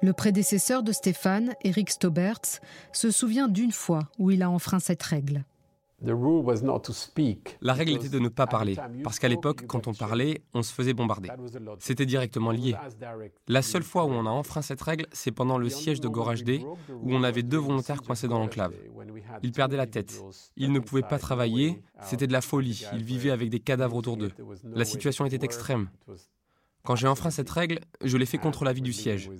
Le 0.00 0.12
prédécesseur 0.12 0.82
de 0.82 0.92
Stéphane, 0.92 1.54
Eric 1.64 1.90
Stoberts, 1.90 2.60
se 2.92 3.10
souvient 3.10 3.48
d'une 3.48 3.72
fois 3.72 4.10
où 4.18 4.30
il 4.30 4.42
a 4.42 4.50
enfreint 4.50 4.80
cette 4.80 5.02
règle. 5.02 5.44
La 6.00 7.72
règle 7.72 7.92
était 7.92 8.08
de 8.08 8.20
ne 8.20 8.28
pas 8.28 8.46
parler, 8.46 8.76
parce 9.02 9.18
qu'à 9.18 9.26
l'époque, 9.26 9.66
quand 9.66 9.88
on 9.88 9.94
parlait, 9.94 10.42
on 10.54 10.62
se 10.62 10.72
faisait 10.72 10.94
bombarder. 10.94 11.30
C'était 11.80 12.06
directement 12.06 12.52
lié. 12.52 12.76
La 13.48 13.62
seule 13.62 13.82
fois 13.82 14.04
où 14.04 14.10
on 14.10 14.24
a 14.26 14.30
enfreint 14.30 14.62
cette 14.62 14.80
règle, 14.80 15.06
c'est 15.12 15.32
pendant 15.32 15.58
le 15.58 15.68
siège 15.68 16.00
de 16.00 16.06
Gorajde, 16.08 16.60
où 17.02 17.14
on 17.14 17.24
avait 17.24 17.42
deux 17.42 17.58
volontaires 17.58 18.02
coincés 18.02 18.28
dans 18.28 18.38
l'enclave. 18.38 18.72
Ils 19.42 19.52
perdaient 19.52 19.76
la 19.76 19.86
tête. 19.86 20.22
Ils 20.56 20.72
ne 20.72 20.78
pouvaient 20.78 21.02
pas 21.02 21.18
travailler, 21.18 21.82
c'était 22.02 22.28
de 22.28 22.32
la 22.32 22.42
folie. 22.42 22.84
Ils 22.92 23.02
vivaient 23.02 23.32
avec 23.32 23.50
des 23.50 23.60
cadavres 23.60 23.96
autour 23.96 24.16
d'eux. 24.16 24.32
La 24.64 24.84
situation 24.84 25.26
était 25.26 25.44
extrême. 25.44 25.88
Quand 26.88 26.96
j'ai 26.96 27.06
enfreint 27.06 27.28
cette 27.28 27.50
règle, 27.50 27.80
je 28.02 28.16
l'ai 28.16 28.24
fait 28.24 28.38
contre 28.38 28.64
l'avis 28.64 28.80
du 28.80 28.94
siège. 28.94 29.30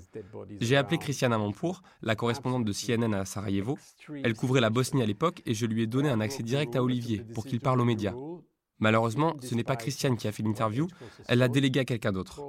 J'ai 0.60 0.76
appelé 0.76 0.98
Christiana 0.98 1.38
Mampour, 1.38 1.80
la 2.02 2.14
correspondante 2.14 2.66
de 2.66 2.72
CNN 2.74 3.14
à 3.14 3.24
Sarajevo. 3.24 3.78
Elle 4.22 4.34
couvrait 4.34 4.60
la 4.60 4.68
Bosnie 4.68 5.00
à 5.00 5.06
l'époque 5.06 5.40
et 5.46 5.54
je 5.54 5.64
lui 5.64 5.80
ai 5.80 5.86
donné 5.86 6.10
un 6.10 6.20
accès 6.20 6.42
direct 6.42 6.76
à 6.76 6.82
Olivier 6.82 7.24
pour 7.32 7.46
qu'il 7.46 7.60
parle 7.60 7.80
aux 7.80 7.86
médias. 7.86 8.12
Malheureusement, 8.80 9.34
ce 9.40 9.54
n'est 9.54 9.64
pas 9.64 9.76
Christiane 9.76 10.18
qui 10.18 10.28
a 10.28 10.32
fait 10.32 10.42
l'interview, 10.42 10.88
elle 11.26 11.38
l'a 11.38 11.48
délégué 11.48 11.80
à 11.80 11.86
quelqu'un 11.86 12.12
d'autre. 12.12 12.42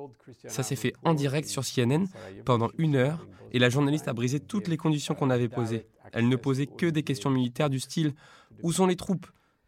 Ça 0.49 0.63
s'est 0.63 0.75
fait 0.75 0.91
en 1.05 1.13
direct 1.13 1.47
sur 1.47 1.63
CNN 1.63 2.03
pendant 2.43 2.67
une 2.77 2.97
heure 2.97 3.25
et 3.53 3.59
la 3.59 3.69
journaliste 3.69 4.09
a 4.09 4.13
brisé 4.13 4.41
toutes 4.41 4.67
les 4.67 4.75
conditions 4.75 5.15
qu'on 5.15 5.29
avait 5.29 5.47
posées. 5.47 5.88
Elle 6.12 6.27
ne 6.27 6.35
posait 6.35 6.67
que 6.67 6.88
des 6.88 7.03
questions 7.03 7.29
militaires 7.29 7.69
du 7.69 7.79
style 7.79 8.15
Où 8.63 8.73
sont 8.73 8.85
les 8.85 8.97
troupes? 8.97 9.27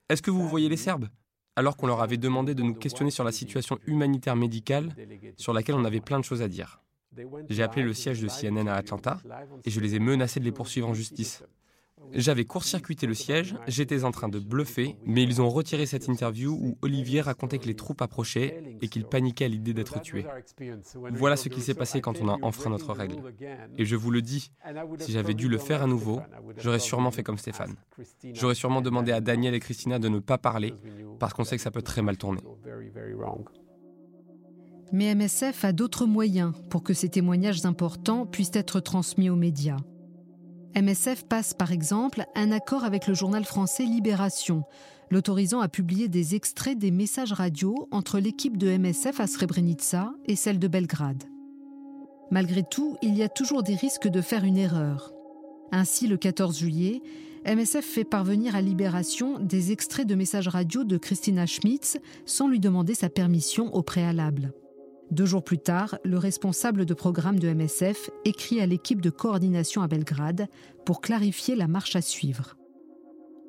Est-ce 0.10 0.22
que 0.22 0.30
vous 0.30 0.46
voyez 0.46 0.68
les 0.68 0.76
Serbes? 0.76 1.08
Alors 1.56 1.78
qu'on 1.78 1.88
leur 1.88 2.02
avait 2.02 2.18
demandé 2.18 2.56
de 2.56 2.64
nous 2.64 2.74
questionner 2.74 3.12
sur 3.12 3.24
la 3.24 3.32
situation 3.32 3.78
humanitaire 3.86 4.36
médicale, 4.36 4.96
sur 5.38 5.54
laquelle 5.54 5.76
on 5.76 5.86
avait 5.86 6.00
plein 6.00 6.20
de 6.20 6.26
choses 6.26 6.42
à 6.42 6.48
dire. 6.48 6.82
J'ai 7.50 7.64
appelé 7.64 7.84
le 7.84 7.94
siège 7.94 8.22
de 8.22 8.28
CNN 8.28 8.68
à 8.68 8.76
Atlanta 8.76 9.20
et 9.66 9.70
je 9.70 9.80
les 9.80 9.96
ai 9.96 10.00
menacés 10.00 10.40
de 10.40 10.46
les 10.46 10.52
poursuivre 10.52 10.88
en 10.88 10.94
justice. 10.94 11.44
J'avais 12.14 12.46
court-circuité 12.46 13.08
le 13.08 13.14
siège, 13.14 13.56
j'étais 13.68 14.04
en 14.04 14.12
train 14.12 14.30
de 14.30 14.40
bluffer, 14.40 14.96
mais 15.06 15.24
ils 15.24 15.42
ont 15.42 15.50
retiré 15.50 15.86
cette 15.86 16.08
interview 16.08 16.54
où 16.54 16.78
Olivier 16.82 17.22
racontait 17.22 17.60
que 17.60 17.68
les 17.68 17.76
troupes 17.76 18.02
approchaient 18.02 18.78
et 18.82 18.88
qu'il 18.88 19.06
paniquait 19.06 19.46
à 19.46 19.48
l'idée 19.48 19.74
d'être 19.74 20.02
tué. 20.02 20.26
Voilà 21.12 21.36
ce 21.36 21.50
qui 21.50 21.62
s'est 21.62 21.74
passé 21.74 22.02
quand 22.02 22.22
on 22.22 22.30
a 22.30 22.38
enfreint 22.42 22.70
notre 22.70 22.94
règle. 22.94 23.18
Et 23.78 23.86
je 23.86 23.96
vous 23.96 24.12
le 24.12 24.22
dis, 24.22 24.52
si 25.00 25.12
j'avais 25.12 25.34
dû 25.34 25.48
le 25.48 25.58
faire 25.58 25.84
à 25.84 25.88
nouveau, 25.88 26.22
j'aurais 26.58 26.80
sûrement 26.80 27.12
fait 27.12 27.24
comme 27.24 27.38
Stéphane. 27.38 27.76
J'aurais 28.34 28.56
sûrement 28.56 28.82
demandé 28.82 29.12
à 29.12 29.22
Daniel 29.22 29.54
et 29.54 29.60
Christina 29.60 30.00
de 30.00 30.10
ne 30.10 30.20
pas 30.20 30.38
parler, 30.38 30.74
parce 31.20 31.34
qu'on 31.34 31.44
sait 31.44 31.58
que 31.58 31.64
ça 31.64 31.72
peut 31.72 31.82
très 31.82 32.02
mal 32.02 32.18
tourner. 32.18 32.42
Mais 34.94 35.16
MSF 35.16 35.64
a 35.64 35.72
d'autres 35.72 36.06
moyens 36.06 36.54
pour 36.70 36.84
que 36.84 36.94
ces 36.94 37.08
témoignages 37.08 37.66
importants 37.66 38.26
puissent 38.26 38.52
être 38.54 38.82
transmis 38.82 39.30
aux 39.30 39.38
médias. 39.38 39.78
MSF 40.76 41.26
passe 41.26 41.54
par 41.54 41.72
exemple 41.74 42.26
un 42.34 42.52
accord 42.52 42.86
avec 42.86 43.08
le 43.08 43.14
journal 43.14 43.44
français 43.44 43.84
Libération, 43.84 44.64
l'autorisant 45.10 45.60
à 45.60 45.68
publier 45.68 46.08
des 46.08 46.36
extraits 46.36 46.78
des 46.78 46.92
messages 46.92 47.34
radio 47.34 47.90
entre 47.92 48.20
l'équipe 48.20 48.58
de 48.58 48.78
MSF 48.78 49.20
à 49.20 49.28
Srebrenica 49.28 50.14
et 50.26 50.38
celle 50.38 50.60
de 50.60 50.70
Belgrade. 50.70 51.24
Malgré 52.32 52.64
tout, 52.64 52.96
il 53.02 53.18
y 53.18 53.24
a 53.24 53.28
toujours 53.28 53.64
des 53.64 53.76
risques 53.76 54.08
de 54.08 54.22
faire 54.22 54.46
une 54.46 54.58
erreur. 54.58 55.12
Ainsi, 55.74 56.08
le 56.08 56.16
14 56.16 56.58
juillet, 56.58 57.02
MSF 57.46 57.84
fait 57.84 58.06
parvenir 58.06 58.56
à 58.56 58.62
Libération 58.62 59.40
des 59.40 59.74
extraits 59.74 60.08
de 60.08 60.16
messages 60.16 60.48
radio 60.48 60.86
de 60.86 60.98
Christina 60.98 61.46
Schmitz 61.46 61.98
sans 62.26 62.48
lui 62.48 62.62
demander 62.62 62.96
sa 62.96 63.10
permission 63.10 63.74
au 63.76 63.82
préalable. 63.82 64.54
Deux 65.12 65.26
jours 65.26 65.44
plus 65.44 65.58
tard, 65.58 65.98
le 66.06 66.18
responsable 66.18 66.86
de 66.86 66.94
programme 66.94 67.38
de 67.38 67.54
MSF 67.54 68.10
écrit 68.24 68.62
à 68.62 68.66
l'équipe 68.66 69.02
de 69.02 69.10
coordination 69.10 69.82
à 69.82 69.88
Belgrade 69.88 70.48
pour 70.86 71.02
clarifier 71.02 71.56
la 71.56 71.68
marche 71.68 71.98
à 71.98 72.02
suivre. 72.02 72.56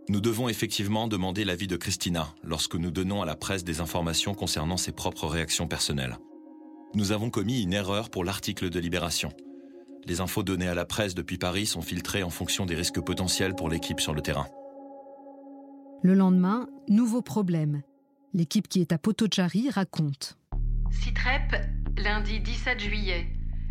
Nous 0.09 0.21
devons 0.21 0.49
effectivement 0.49 1.07
demander 1.07 1.45
l'avis 1.45 1.69
de 1.69 1.77
Christina 1.77 2.35
lorsque 2.43 2.75
nous 2.75 2.91
donnons 2.91 3.23
à 3.23 3.27
la 3.27 3.37
presse 3.37 3.63
des 3.63 3.81
informations 3.81 4.35
concernant 4.35 4.77
ses 4.77 4.91
propres 4.91 5.29
réactions 5.29 5.69
personnelles. 5.69 6.19
Nous 6.95 7.13
avons 7.13 7.31
commis 7.31 7.63
une 7.63 7.73
erreur 7.73 8.11
pour 8.11 8.25
l'article 8.25 8.69
de 8.69 8.81
Libération. 8.81 9.31
Les 10.05 10.21
infos 10.21 10.43
données 10.43 10.67
à 10.67 10.75
la 10.75 10.85
presse 10.85 11.15
depuis 11.15 11.39
Paris 11.39 11.67
sont 11.67 11.81
filtrées 11.81 12.25
en 12.25 12.31
fonction 12.31 12.67
des 12.67 12.75
risques 12.75 13.01
potentiels 13.01 13.55
pour 13.55 13.69
l'équipe 13.69 14.01
sur 14.01 14.15
le 14.15 14.21
terrain. 14.21 14.49
Le 16.03 16.15
lendemain, 16.15 16.67
nouveau 16.89 17.23
problème. 17.23 17.83
L'équipe 18.35 18.67
qui 18.67 18.81
est 18.81 18.91
à 18.91 18.99
Potocari 18.99 19.71
raconte. 19.71 20.37
Citrep, 20.93 21.57
lundi 21.97 22.41
17 22.41 22.79
juillet. 22.79 23.27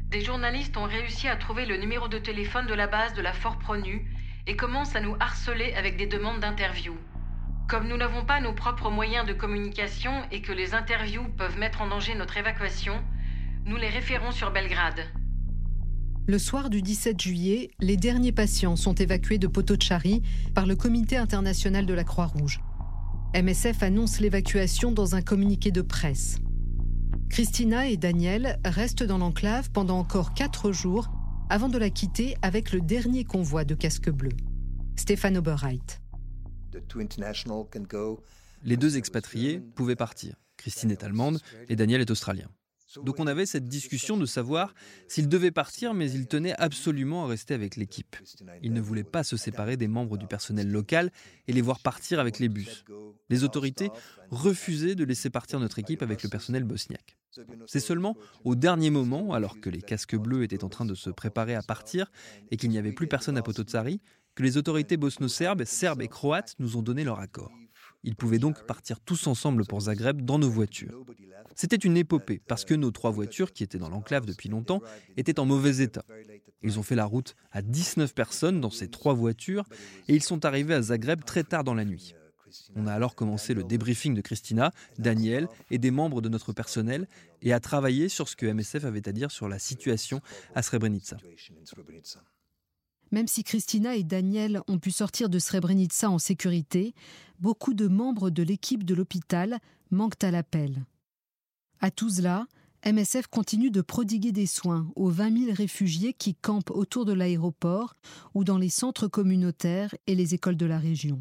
Des 0.10 0.22
journalistes 0.22 0.76
ont 0.76 0.86
réussi 0.86 1.28
à 1.28 1.36
trouver 1.36 1.66
le 1.66 1.78
numéro 1.78 2.08
de 2.08 2.18
téléphone 2.18 2.66
de 2.68 2.74
la 2.74 2.88
base 2.88 3.14
de 3.14 3.22
la 3.22 3.32
Fort 3.32 3.58
Pronu 3.60 4.12
et 4.48 4.56
commencent 4.56 4.96
à 4.96 5.02
nous 5.02 5.16
harceler 5.20 5.74
avec 5.74 5.98
des 5.98 6.08
demandes 6.08 6.40
d'interview. 6.40 6.94
Comme 7.70 7.88
nous 7.88 7.96
n'avons 7.96 8.26
pas 8.26 8.42
nos 8.42 8.54
propres 8.54 8.90
moyens 8.90 9.26
de 9.26 9.34
communication 9.34 10.12
et 10.32 10.42
que 10.42 10.52
les 10.52 10.74
interviews 10.74 11.30
peuvent 11.38 11.58
mettre 11.58 11.82
en 11.82 11.88
danger 11.88 12.16
notre 12.16 12.38
évacuation, 12.38 13.02
nous 13.66 13.78
les 13.78 13.90
référons 13.90 14.32
sur 14.32 14.52
Belgrade. 14.52 15.06
Le 16.28 16.40
soir 16.40 16.70
du 16.70 16.82
17 16.82 17.22
juillet, 17.22 17.72
les 17.80 17.98
derniers 17.98 18.34
patients 18.34 18.76
sont 18.76 18.96
évacués 18.96 19.38
de 19.38 19.48
Potocari 19.48 20.22
par 20.54 20.66
le 20.66 20.76
Comité 20.76 21.18
international 21.18 21.86
de 21.86 21.94
la 21.94 22.04
Croix-Rouge. 22.04 22.60
MSF 23.36 23.84
annonce 23.84 24.20
l'évacuation 24.20 24.92
dans 24.92 25.16
un 25.16 25.22
communiqué 25.22 25.72
de 25.72 25.82
presse. 25.82 26.40
Christina 27.32 27.88
et 27.88 27.96
Daniel 27.96 28.60
restent 28.66 29.04
dans 29.04 29.18
l'enclave 29.18 29.72
pendant 29.72 29.98
encore 29.98 30.34
quatre 30.34 30.74
jours 30.74 31.10
avant 31.50 31.70
de 31.70 31.78
la 31.78 31.90
quitter 31.90 32.36
avec 32.42 32.74
le 32.74 32.82
dernier 32.82 33.24
convoi 33.24 33.64
de 33.64 33.74
casques 33.74 34.10
bleus. 34.10 34.36
Stéphane 34.98 35.38
Oberreit. 35.38 35.80
Les 38.64 38.76
deux 38.76 38.98
expatriés 38.98 39.62
pouvaient 39.62 39.96
partir. 39.96 40.36
Christine 40.58 40.92
est 40.92 41.06
allemande 41.06 41.40
et 41.70 41.78
Daniel 41.78 42.02
est 42.02 42.12
australien. 42.12 42.50
Donc 43.04 43.20
on 43.20 43.28
avait 43.28 43.46
cette 43.46 43.68
discussion 43.68 44.18
de 44.18 44.26
savoir 44.26 44.74
s'il 45.08 45.30
devait 45.30 45.52
partir, 45.52 45.94
mais 45.94 46.12
il 46.12 46.28
tenait 46.28 46.56
absolument 46.58 47.26
à 47.26 47.28
rester 47.28 47.54
avec 47.54 47.76
l'équipe. 47.76 48.16
Il 48.62 48.74
ne 48.74 48.82
voulait 48.82 49.04
pas 49.04 49.24
se 49.24 49.38
séparer 49.38 49.78
des 49.78 49.88
membres 49.88 50.18
du 50.18 50.28
personnel 50.28 50.70
local 50.70 51.12
et 51.48 51.54
les 51.54 51.62
voir 51.62 51.80
partir 51.80 52.20
avec 52.20 52.40
les 52.40 52.50
bus. 52.50 52.84
Les 53.30 53.44
autorités 53.44 53.90
refusaient 54.30 54.96
de 54.96 55.04
laisser 55.04 55.30
partir 55.30 55.60
notre 55.60 55.80
équipe 55.80 56.02
avec 56.02 56.24
le 56.24 56.30
personnel 56.30 56.64
bosniaque. 56.64 57.18
C'est 57.66 57.80
seulement 57.80 58.18
au 58.44 58.56
dernier 58.56 58.90
moment, 58.90 59.34
alors 59.34 59.62
que 59.62 59.70
les 59.70 59.82
casques 59.82 60.18
bleus 60.18 60.44
étaient 60.44 60.64
en 60.64 60.70
train 60.70 60.86
de 60.86 60.96
se 60.96 61.10
préparer 61.10 61.56
à 61.56 61.62
partir 61.62 62.12
et 62.50 62.58
qu'il 62.58 62.70
n'y 62.70 62.78
avait 62.78 62.92
plus 62.92 63.08
personne 63.08 63.38
à 63.38 63.42
Potocari, 63.42 64.02
que 64.36 64.44
les 64.44 64.58
autorités 64.58 64.98
bosno-serbes, 64.98 65.64
serbes 65.64 66.02
et 66.02 66.08
croates 66.08 66.56
nous 66.60 66.78
ont 66.78 66.82
donné 66.82 67.04
leur 67.04 67.20
accord. 67.20 67.52
Ils 68.04 68.16
pouvaient 68.16 68.40
donc 68.40 68.66
partir 68.66 69.00
tous 69.00 69.28
ensemble 69.28 69.66
pour 69.66 69.82
Zagreb 69.82 70.22
dans 70.22 70.40
nos 70.40 70.50
voitures. 70.50 71.04
C'était 71.56 71.76
une 71.76 71.98
épopée 71.98 72.42
parce 72.48 72.66
que 72.66 72.74
nos 72.74 72.92
trois 72.92 73.12
voitures, 73.12 73.54
qui 73.54 73.64
étaient 73.64 73.78
dans 73.78 73.90
l'enclave 73.90 74.26
depuis 74.26 74.50
longtemps, 74.50 74.82
étaient 75.18 75.40
en 75.40 75.46
mauvais 75.46 75.84
état. 75.84 76.04
Ils 76.64 76.80
ont 76.80 76.84
fait 76.84 76.96
la 76.96 77.06
route 77.06 77.36
à 77.52 77.62
19 77.62 78.14
personnes 78.14 78.62
dans 78.62 78.70
ces 78.70 78.88
trois 78.88 79.14
voitures 79.14 79.66
et 80.08 80.16
ils 80.16 80.24
sont 80.24 80.46
arrivés 80.46 80.74
à 80.74 80.82
Zagreb 80.82 81.24
très 81.24 81.44
tard 81.44 81.64
dans 81.64 81.74
la 81.74 81.86
nuit. 81.86 82.16
On 82.76 82.88
a 82.88 82.94
alors 82.94 83.16
commencé 83.16 83.54
le 83.54 83.64
débriefing 83.64 84.14
de 84.14 84.22
Christina, 84.22 84.72
Daniel 84.98 85.48
et 85.70 85.78
des 85.78 85.92
membres 85.92 86.22
de 86.22 86.30
notre 86.30 86.54
personnel 86.54 87.08
et 87.42 87.54
a 87.54 87.60
travaillé 87.60 88.10
sur 88.10 88.28
ce 88.28 88.36
que 88.36 88.46
MSF 88.46 88.86
avait 88.86 89.08
à 89.08 89.12
dire 89.12 89.32
sur 89.32 89.48
la 89.48 89.60
situation 89.60 90.22
à 90.54 90.62
Srebrenica. 90.62 91.18
Même 93.12 93.28
si 93.28 93.44
Christina 93.44 93.96
et 93.96 94.04
Daniel 94.04 94.62
ont 94.68 94.80
pu 94.80 94.92
sortir 94.92 95.30
de 95.30 95.38
Srebrenica 95.38 96.10
en 96.10 96.18
sécurité, 96.18 96.94
beaucoup 97.40 97.74
de 97.74 97.88
membres 97.88 98.30
de 98.30 98.42
l'équipe 98.42 98.86
de 98.86 98.96
l'hôpital 98.96 99.60
manquent 99.92 100.24
à 100.24 100.32
l'appel. 100.32 100.86
À 101.82 101.92
Tuzla, 101.92 102.46
MSF 102.86 103.28
continue 103.28 103.70
de 103.70 103.82
prodiguer 103.82 104.32
des 104.32 104.46
soins 104.46 104.88
aux 104.96 105.10
20 105.10 105.46
000 105.46 105.54
réfugiés 105.54 106.14
qui 106.14 106.36
campent 106.36 106.72
autour 106.72 107.06
de 107.06 107.14
l'aéroport 107.14 107.96
ou 108.34 108.44
dans 108.44 108.58
les 108.58 108.70
centres 108.70 109.08
communautaires 109.08 109.94
et 110.08 110.16
les 110.16 110.34
écoles 110.34 110.58
de 110.58 110.66
la 110.66 110.80
région. 110.80 111.20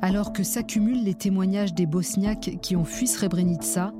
Alors 0.00 0.32
que 0.32 0.42
s'accumulent 0.42 1.04
les 1.04 1.14
témoignages 1.14 1.74
des 1.74 1.86
Bosniaques 1.86 2.58
qui 2.62 2.74
ont 2.74 2.84
fui 2.84 3.06
Srebrenica, 3.06 3.92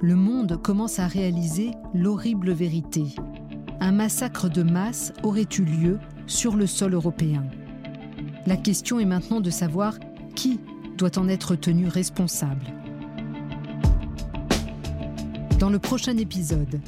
le 0.00 0.14
monde 0.14 0.60
commence 0.62 0.98
à 0.98 1.06
réaliser 1.06 1.72
l'horrible 1.94 2.52
vérité 2.52 3.06
un 3.86 3.92
massacre 3.92 4.48
de 4.48 4.64
masse 4.64 5.12
aurait 5.22 5.46
eu 5.58 5.62
lieu 5.62 6.00
sur 6.26 6.56
le 6.56 6.66
sol 6.66 6.94
européen. 6.94 7.44
La 8.44 8.56
question 8.56 8.98
est 8.98 9.04
maintenant 9.04 9.40
de 9.40 9.48
savoir 9.48 9.94
qui 10.34 10.58
doit 10.98 11.16
en 11.20 11.28
être 11.28 11.54
tenu 11.54 11.86
responsable. 11.86 12.66
Dans 15.60 15.70
le 15.70 15.78
prochain 15.78 16.16
épisode, 16.16 16.80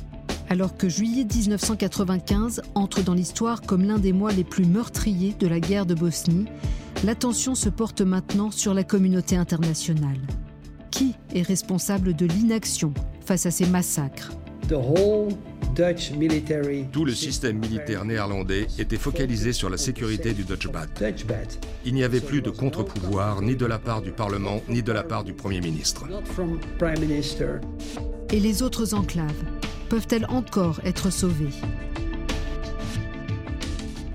alors 0.48 0.76
que 0.76 0.88
juillet 0.88 1.24
1995 1.24 2.62
entre 2.74 3.04
dans 3.04 3.14
l'histoire 3.14 3.62
comme 3.62 3.84
l'un 3.84 4.00
des 4.00 4.12
mois 4.12 4.32
les 4.32 4.42
plus 4.42 4.66
meurtriers 4.66 5.36
de 5.38 5.46
la 5.46 5.60
guerre 5.60 5.86
de 5.86 5.94
Bosnie, 5.94 6.46
l'attention 7.04 7.54
se 7.54 7.68
porte 7.68 8.00
maintenant 8.00 8.50
sur 8.50 8.74
la 8.74 8.82
communauté 8.82 9.36
internationale. 9.36 10.18
Qui 10.90 11.14
est 11.32 11.42
responsable 11.42 12.16
de 12.16 12.26
l'inaction 12.26 12.92
face 13.24 13.46
à 13.46 13.52
ces 13.52 13.66
massacres? 13.66 14.32
Tout 16.92 17.04
le 17.04 17.14
système 17.14 17.58
militaire 17.58 18.04
néerlandais 18.04 18.66
était 18.78 18.96
focalisé 18.96 19.52
sur 19.52 19.70
la 19.70 19.76
sécurité 19.76 20.32
du 20.32 20.44
Dutch 20.44 20.68
Bat. 20.68 20.86
Il 21.84 21.94
n'y 21.94 22.04
avait 22.04 22.20
plus 22.20 22.42
de 22.42 22.50
contre-pouvoir 22.50 23.42
ni 23.42 23.54
de 23.54 23.66
la 23.66 23.78
part 23.78 24.02
du 24.02 24.10
Parlement 24.10 24.60
ni 24.68 24.82
de 24.82 24.92
la 24.92 25.04
part 25.04 25.24
du 25.24 25.32
Premier 25.32 25.60
ministre. 25.60 26.04
Et 28.32 28.40
les 28.40 28.62
autres 28.62 28.94
enclaves 28.94 29.44
peuvent-elles 29.88 30.26
encore 30.28 30.80
être 30.84 31.10
sauvées? 31.10 31.54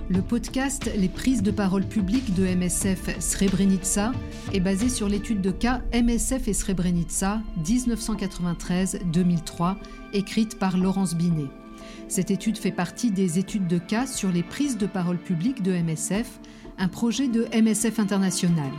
Le 0.09 0.21
podcast 0.21 0.91
Les 0.97 1.07
prises 1.07 1.43
de 1.43 1.51
parole 1.51 1.85
publiques 1.85 2.33
de 2.33 2.45
MSF 2.45 3.19
Srebrenica 3.19 4.11
est 4.51 4.59
basé 4.59 4.89
sur 4.89 5.07
l'étude 5.07 5.39
de 5.41 5.51
cas 5.51 5.81
MSF 5.93 6.47
et 6.47 6.53
Srebrenica 6.53 7.41
1993-2003, 7.63 9.75
écrite 10.13 10.57
par 10.59 10.77
Laurence 10.77 11.15
Binet. 11.15 11.47
Cette 12.07 12.31
étude 12.31 12.57
fait 12.57 12.71
partie 12.71 13.11
des 13.11 13.37
études 13.39 13.67
de 13.67 13.77
cas 13.77 14.07
sur 14.07 14.31
les 14.31 14.43
prises 14.43 14.77
de 14.77 14.87
parole 14.87 15.17
publiques 15.17 15.63
de 15.63 15.73
MSF, 15.73 16.39
un 16.77 16.87
projet 16.87 17.27
de 17.27 17.45
MSF 17.53 17.99
International. 17.99 18.71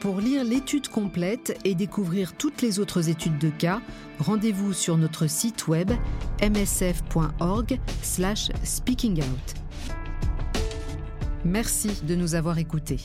Pour 0.00 0.20
lire 0.20 0.44
l'étude 0.44 0.88
complète 0.88 1.58
et 1.64 1.74
découvrir 1.74 2.32
toutes 2.32 2.62
les 2.62 2.78
autres 2.78 3.10
études 3.10 3.36
de 3.36 3.50
cas, 3.50 3.82
rendez-vous 4.18 4.72
sur 4.72 4.96
notre 4.96 5.26
site 5.26 5.68
web 5.68 5.90
msf.org/speakingout. 6.40 9.24
Merci 11.44 11.90
de 12.06 12.14
nous 12.14 12.34
avoir 12.34 12.56
écoutés. 12.56 13.00